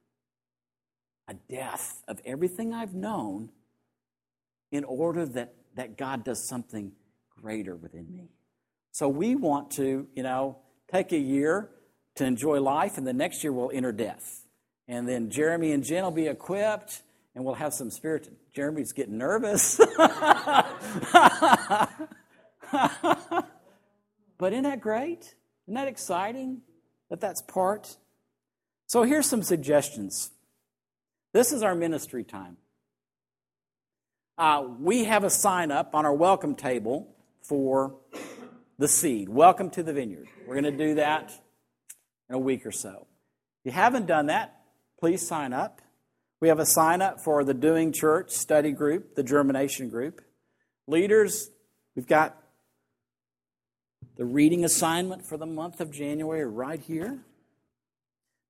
a 1.28 1.36
death 1.36 2.02
of 2.08 2.20
everything 2.26 2.74
I've 2.74 2.96
known 2.96 3.50
in 4.72 4.84
order 4.84 5.26
that, 5.26 5.56
that 5.76 5.98
God 5.98 6.24
does 6.24 6.48
something 6.48 6.92
greater 7.42 7.76
within 7.76 8.12
me. 8.12 8.30
So 8.92 9.08
we 9.08 9.36
want 9.36 9.72
to, 9.72 10.08
you 10.16 10.24
know, 10.24 10.58
take 10.92 11.12
a 11.12 11.18
year 11.18 11.70
to 12.16 12.26
enjoy 12.26 12.60
life, 12.60 12.98
and 12.98 13.08
the 13.08 13.14
next 13.14 13.44
year 13.44 13.54
we'll 13.54 13.72
enter 13.74 13.92
death. 13.92 14.46
And 14.88 15.08
then 15.08 15.30
Jeremy 15.30 15.72
and 15.72 15.84
Jen 15.84 16.04
will 16.04 16.12
be 16.12 16.28
equipped, 16.28 17.04
and 17.36 17.46
we'll 17.46 17.56
have 17.56 17.74
some 17.74 17.92
spirit. 17.92 18.30
Jeremy's 18.54 18.92
getting 18.92 19.18
nervous. 19.18 19.78
but 19.98 20.14
isn't 24.42 24.64
that 24.64 24.82
great? 24.82 25.36
Isn't 25.68 25.76
that 25.76 25.88
exciting 25.88 26.62
that 27.10 27.22
that's 27.22 27.42
part? 27.42 27.98
So 28.88 29.04
here's 29.04 29.28
some 29.28 29.44
suggestions. 29.44 30.32
This 31.32 31.52
is 31.52 31.62
our 31.62 31.76
ministry 31.76 32.24
time. 32.24 32.58
Uh, 34.40 34.66
we 34.80 35.04
have 35.04 35.26
a 35.26 35.30
sign 35.30 35.70
up 35.70 35.94
on 35.94 36.06
our 36.06 36.14
welcome 36.14 36.56
table 36.56 37.14
for 37.44 37.98
the 38.78 38.88
seed. 38.88 39.28
Welcome 39.28 39.70
to 39.72 39.84
the 39.84 39.92
vineyard. 39.92 40.30
We're 40.48 40.62
going 40.62 40.78
to 40.78 40.86
do 40.86 40.96
that 40.96 41.34
in 42.30 42.36
a 42.36 42.40
week 42.40 42.66
or 42.66 42.72
so. 42.72 43.06
If 43.66 43.66
you 43.66 43.72
haven't 43.74 44.06
done 44.06 44.28
that, 44.28 44.62
please 44.98 45.28
sign 45.28 45.52
up. 45.52 45.82
We 46.40 46.48
have 46.48 46.58
a 46.58 46.66
sign 46.66 47.02
up 47.02 47.20
for 47.20 47.44
the 47.44 47.54
Doing 47.54 47.92
Church 47.92 48.32
study 48.32 48.72
group, 48.72 49.16
the 49.16 49.24
germination 49.24 49.90
group. 49.90 50.22
Leaders, 50.88 51.50
we've 51.94 52.08
got 52.08 52.42
the 54.16 54.24
reading 54.24 54.64
assignment 54.64 55.26
for 55.26 55.36
the 55.36 55.46
month 55.46 55.82
of 55.82 55.92
January 55.92 56.46
right 56.46 56.80
here. 56.80 57.20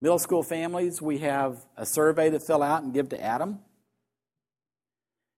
Middle 0.03 0.19
school 0.19 0.43
families, 0.43 1.01
we 1.01 1.17
have 1.17 1.65
a 1.75 1.87
survey 1.87 2.29
to 2.29 2.39
fill 2.39 2.61
out 2.61 2.83
and 2.83 2.93
give 2.93 3.09
to 3.09 3.19
Adam. 3.19 3.61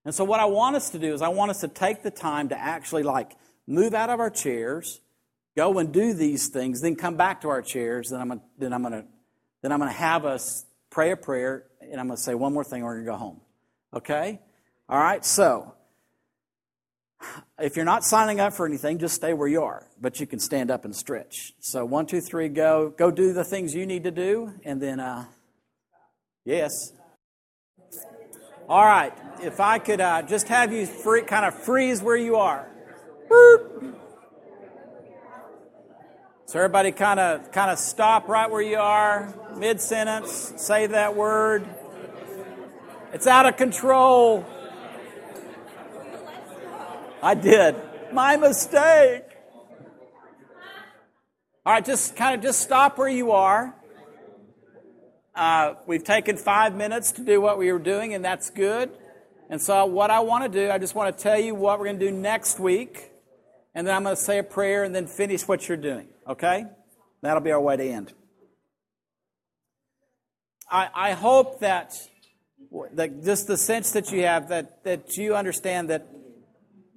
And 0.03 0.13
so, 0.15 0.23
what 0.23 0.39
I 0.39 0.45
want 0.45 0.75
us 0.75 0.89
to 0.91 0.99
do 0.99 1.13
is, 1.13 1.21
I 1.21 1.29
want 1.29 1.51
us 1.51 1.61
to 1.61 1.67
take 1.67 2.03
the 2.03 2.11
time 2.11 2.49
to 2.49 2.59
actually 2.59 3.03
like 3.03 3.33
move 3.67 3.93
out 3.93 4.09
of 4.09 4.19
our 4.19 4.29
chairs, 4.29 5.01
go 5.55 5.77
and 5.77 5.91
do 5.91 6.13
these 6.13 6.47
things, 6.47 6.81
then 6.81 6.95
come 6.95 7.15
back 7.15 7.41
to 7.41 7.49
our 7.49 7.61
chairs. 7.61 8.09
Then 8.09 8.21
I'm 8.21 8.29
gonna, 8.29 8.41
then 8.57 8.73
I'm 8.73 8.83
gonna, 8.83 9.05
then 9.61 9.71
I'm 9.71 9.79
gonna 9.79 9.91
have 9.91 10.25
us 10.25 10.65
pray 10.89 11.11
a 11.11 11.17
prayer, 11.17 11.65
and 11.81 11.99
I'm 11.99 12.07
gonna 12.07 12.17
say 12.17 12.35
one 12.35 12.53
more 12.53 12.63
thing. 12.63 12.81
And 12.81 12.85
we're 12.85 13.03
gonna 13.03 13.11
go 13.11 13.17
home. 13.17 13.41
Okay? 13.93 14.39
All 14.89 14.99
right. 14.99 15.23
So 15.25 15.73
if 17.59 17.75
you're 17.75 17.85
not 17.85 18.03
signing 18.03 18.39
up 18.39 18.53
for 18.53 18.65
anything, 18.65 18.99
just 18.99 19.15
stay 19.15 19.33
where 19.33 19.47
you 19.47 19.63
are, 19.63 19.87
but 19.99 20.19
you 20.19 20.27
can 20.27 20.39
stand 20.39 20.71
up 20.71 20.85
and 20.85 20.95
stretch. 20.95 21.53
So, 21.59 21.85
one, 21.85 22.05
two, 22.05 22.21
three, 22.21 22.49
go. 22.49 22.89
Go 22.89 23.11
do 23.11 23.33
the 23.33 23.43
things 23.43 23.73
you 23.73 23.85
need 23.85 24.03
to 24.03 24.11
do, 24.11 24.53
and 24.63 24.81
then, 24.81 24.99
uh, 24.99 25.25
yes. 26.45 26.93
All 28.71 28.86
right. 28.86 29.12
If 29.43 29.60
I 29.60 29.79
could 29.79 29.99
uh, 29.99 30.21
just 30.21 30.47
have 30.47 30.71
you 30.71 30.86
free, 30.86 31.23
kind 31.23 31.45
of 31.45 31.53
freeze 31.53 32.01
where 32.01 32.15
you 32.15 32.38
are. 32.38 32.69
Boop. 33.29 33.95
So 36.45 36.57
everybody 36.57 36.93
kind 36.93 37.19
of 37.19 37.51
kind 37.51 37.69
of 37.69 37.77
stop 37.79 38.29
right 38.29 38.49
where 38.49 38.62
you 38.62 38.77
are, 38.77 39.34
mid 39.57 39.81
sentence, 39.81 40.53
say 40.55 40.88
that 40.88 41.17
word. 41.17 41.67
It's 43.12 43.27
out 43.27 43.45
of 43.45 43.57
control. 43.57 44.45
I 47.21 47.34
did. 47.34 47.75
My 48.13 48.38
mistake. 48.38 49.25
All 51.65 51.73
right, 51.73 51.84
just 51.84 52.15
kind 52.15 52.36
of 52.36 52.41
just 52.41 52.62
stop 52.62 52.97
where 52.97 53.10
you 53.10 53.34
are. 53.34 53.75
Uh, 55.41 55.73
we've 55.88 56.04
taken 56.04 56.38
five 56.38 56.75
minutes 56.75 57.13
to 57.13 57.25
do 57.25 57.41
what 57.41 57.58
we 57.58 57.71
were 57.71 57.80
doing, 57.80 58.13
and 58.13 58.23
that's 58.23 58.51
good. 58.51 58.91
And 59.49 59.60
so, 59.60 59.88
what 59.88 60.12
I 60.12 60.19
want 60.19 60.43
to 60.43 60.49
do, 60.49 60.69
I 60.69 60.77
just 60.77 60.93
want 60.93 61.17
to 61.17 61.23
tell 61.23 61.39
you 61.39 61.56
what 61.56 61.80
we're 61.80 61.86
going 61.86 61.97
to 61.97 62.12
do 62.12 62.15
next 62.15 62.60
week, 62.60 63.12
and 63.73 63.88
then 63.88 63.95
I'm 63.95 64.04
going 64.04 64.15
to 64.15 64.21
say 64.21 64.38
a 64.38 64.43
prayer 64.43 64.84
and 64.84 64.93
then 64.93 65.08
finish 65.08 65.47
what 65.47 65.67
you're 65.67 65.77
doing. 65.77 66.10
Okay? 66.27 66.65
That'll 67.23 67.41
be 67.41 67.51
our 67.51 67.60
way 67.60 67.75
to 67.75 67.84
end. 67.84 68.13
I, 70.69 70.89
I 70.93 71.12
hope 71.13 71.62
that, 71.62 71.99
that 72.93 73.23
just 73.23 73.47
the 73.47 73.58
sense 73.58 73.93
that 73.93 74.12
you 74.12 74.21
have 74.21 74.49
that, 74.49 74.84
that 74.84 75.17
you 75.17 75.36
understand 75.36 75.89
that 75.89 76.08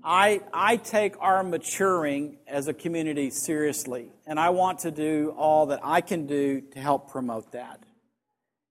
I, 0.04 0.42
I 0.52 0.76
take 0.76 1.14
our 1.18 1.42
maturing 1.42 2.36
as 2.46 2.68
a 2.68 2.74
community 2.74 3.30
seriously, 3.30 4.10
and 4.26 4.38
I 4.38 4.50
want 4.50 4.80
to 4.80 4.90
do 4.90 5.34
all 5.34 5.64
that 5.68 5.80
I 5.82 6.02
can 6.02 6.26
do 6.26 6.60
to 6.74 6.78
help 6.78 7.10
promote 7.10 7.52
that. 7.52 7.80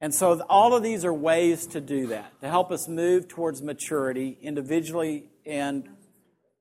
And 0.03 0.13
so, 0.13 0.41
all 0.49 0.75
of 0.75 0.83
these 0.83 1.05
are 1.05 1.13
ways 1.13 1.65
to 1.67 1.79
do 1.79 2.07
that, 2.07 2.37
to 2.41 2.49
help 2.49 2.73
us 2.73 2.89
move 2.89 3.29
towards 3.29 3.61
maturity 3.61 4.37
individually 4.41 5.29
and, 5.45 5.87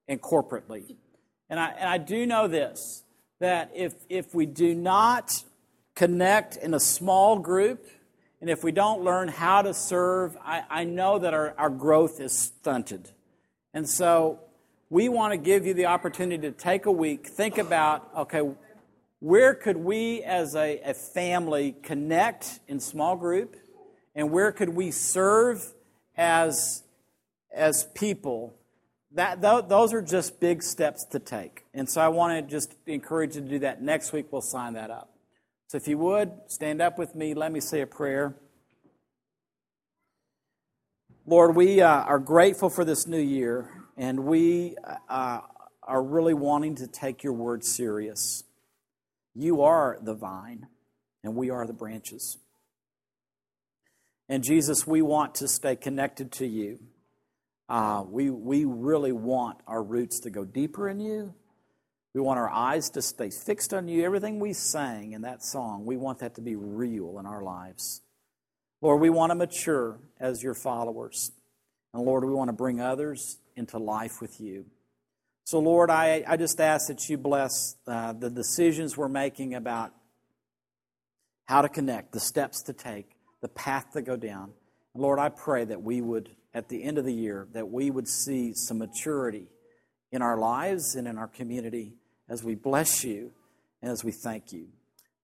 and 0.07 0.23
corporately. 0.23 0.95
And 1.51 1.59
I, 1.59 1.71
and 1.71 1.89
I 1.89 1.99
do 1.99 2.25
know 2.25 2.47
this 2.47 3.03
that 3.41 3.73
if, 3.75 3.95
if 4.09 4.33
we 4.33 4.47
do 4.47 4.77
not 4.77 5.43
connect 5.97 6.55
in 6.55 6.73
a 6.73 6.79
small 6.79 7.41
group, 7.41 7.85
and 8.41 8.49
if 8.49 8.63
we 8.63 8.71
don't 8.71 9.03
learn 9.03 9.27
how 9.27 9.63
to 9.63 9.75
serve, 9.75 10.37
I, 10.45 10.63
I 10.71 10.85
know 10.85 11.19
that 11.19 11.35
our, 11.35 11.53
our 11.59 11.69
growth 11.69 12.21
is 12.21 12.39
stunted. 12.39 13.11
And 13.75 13.89
so, 13.89 14.39
we 14.89 15.09
want 15.09 15.33
to 15.33 15.37
give 15.37 15.67
you 15.67 15.75
the 15.75 15.87
opportunity 15.87 16.43
to 16.43 16.53
take 16.53 16.87
a 16.87 16.93
week, 16.93 17.27
think 17.27 17.59
about, 17.59 18.09
okay, 18.19 18.43
where 19.23 19.55
could 19.55 19.77
we 19.77 20.21
as 20.25 20.57
a, 20.57 20.81
a 20.81 20.95
family 20.95 21.77
connect 21.81 22.59
in 22.67 22.81
small 22.81 23.15
group? 23.15 23.55
And 24.17 24.33
where 24.33 24.51
could 24.51 24.71
we 24.71 24.91
serve 24.91 25.65
as, 26.17 26.83
as 27.55 27.85
people? 27.95 28.53
That, 29.13 29.41
those 29.41 29.93
are 29.93 30.03
just 30.03 30.41
big 30.41 30.61
steps 30.65 31.05
to 31.13 31.21
take. 31.21 31.65
And 31.73 31.89
so 31.89 32.01
I 32.01 32.09
want 32.09 32.45
to 32.45 32.51
just 32.51 32.75
encourage 32.89 33.37
you 33.37 33.43
to 33.43 33.49
do 33.49 33.59
that. 33.61 33.81
Next 33.81 34.13
week, 34.13 34.27
we'll 34.33 34.43
sign 34.43 34.73
that 34.73 34.91
up. 34.91 35.15
So 35.69 35.77
if 35.77 35.87
you 35.87 35.99
would, 35.99 36.33
stand 36.49 36.83
up 36.83 36.99
with 36.99 37.15
me. 37.15 37.33
Let 37.33 37.53
me 37.53 37.61
say 37.61 37.81
a 37.83 37.87
prayer. 37.87 38.35
Lord, 41.27 41.55
we 41.55 41.81
uh, 41.81 41.89
are 41.89 42.19
grateful 42.19 42.71
for 42.71 42.85
this 42.85 43.07
new 43.07 43.21
year. 43.21 43.71
And 43.97 44.25
we 44.25 44.75
uh, 45.09 45.43
are 45.85 46.03
really 46.03 46.35
wanting 46.35 46.75
to 46.75 46.89
take 46.89 47.23
your 47.23 47.35
word 47.35 47.65
serious. 47.65 48.43
You 49.35 49.63
are 49.63 49.99
the 50.01 50.15
vine, 50.15 50.67
and 51.25 51.35
we 51.35 51.51
are 51.51 51.67
the 51.67 51.73
branches. 51.73 52.39
And 54.29 54.43
Jesus, 54.43 54.87
we 54.87 55.03
want 55.03 55.37
to 55.37 55.49
stay 55.49 55.77
connected 55.77 56.33
to 56.33 56.47
you. 56.47 56.79
Uh, 57.69 58.05
we, 58.07 58.31
we 58.31 58.65
really 58.65 59.13
want 59.13 59.59
our 59.67 59.83
roots 59.83 60.21
to 60.21 60.31
go 60.31 60.45
deeper 60.45 60.89
in 60.89 61.01
you. 61.01 61.35
We 62.15 62.21
want 62.21 62.39
our 62.39 62.51
eyes 62.51 62.91
to 62.91 63.03
stay 63.03 63.31
fixed 63.31 63.73
on 63.73 63.89
you. 63.89 64.05
Everything 64.05 64.39
we 64.39 64.53
sang 64.53 65.13
in 65.13 65.23
that 65.23 65.43
song, 65.43 65.87
we 65.87 65.97
want 65.97 66.19
that 66.19 66.35
to 66.35 66.43
be 66.43 66.57
real 66.57 67.19
in 67.19 67.27
our 67.27 67.43
lives. 67.43 68.03
Lord, 68.83 69.01
we 69.01 69.11
want 69.11 69.31
to 69.31 69.35
mature 69.35 69.99
as 70.21 70.43
your 70.43 70.55
followers. 70.55 71.33
And 71.95 72.05
Lord, 72.05 72.25
we 72.25 72.33
want 72.33 72.49
to 72.49 72.53
bring 72.55 72.81
others 72.81 73.39
into 73.57 73.79
life 73.79 74.21
with 74.21 74.41
you. 74.41 74.67
So, 75.45 75.59
Lord, 75.59 75.91
I, 75.91 76.25
I 76.27 76.37
just 76.37 76.61
ask 76.61 76.89
that 76.89 77.09
you 77.09 77.19
bless 77.19 77.77
uh, 77.87 78.13
the 78.13 78.31
decisions 78.31 78.97
we're 78.97 79.09
making 79.09 79.55
about 79.55 79.93
how 81.47 81.63
to 81.63 81.69
connect, 81.69 82.13
the 82.13 82.21
steps 82.21 82.63
to 82.63 82.73
take, 82.73 83.11
the 83.41 83.49
path 83.49 83.93
to 83.93 84.03
go 84.03 84.17
down. 84.17 84.53
Lord, 84.95 85.19
I 85.19 85.31
pray 85.31 85.65
that 85.65 85.83
we 85.83 86.01
would, 86.01 86.31
at 86.55 86.69
the 86.69 86.83
end 86.83 86.99
of 86.99 87.05
the 87.05 87.13
year, 87.13 87.49
that 87.53 87.71
we 87.71 87.91
would 87.91 88.09
see 88.09 88.53
some 88.55 88.79
maturity 88.79 89.49
in 90.13 90.23
our 90.23 90.39
lives 90.39 90.95
and 90.95 91.09
in 91.09 91.19
our 91.19 91.29
community 91.29 91.95
as 92.29 92.45
we 92.45 92.55
bless 92.55 93.03
you 93.03 93.33
and 93.81 93.91
as 93.91 94.05
we 94.05 94.13
thank 94.13 94.53
you. 94.53 94.69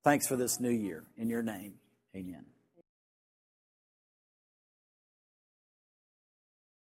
Thanks 0.02 0.26
for 0.26 0.36
this 0.36 0.58
new 0.58 0.70
year. 0.70 1.04
In 1.16 1.28
your 1.28 1.42
name, 1.42 1.74
amen. 2.16 2.44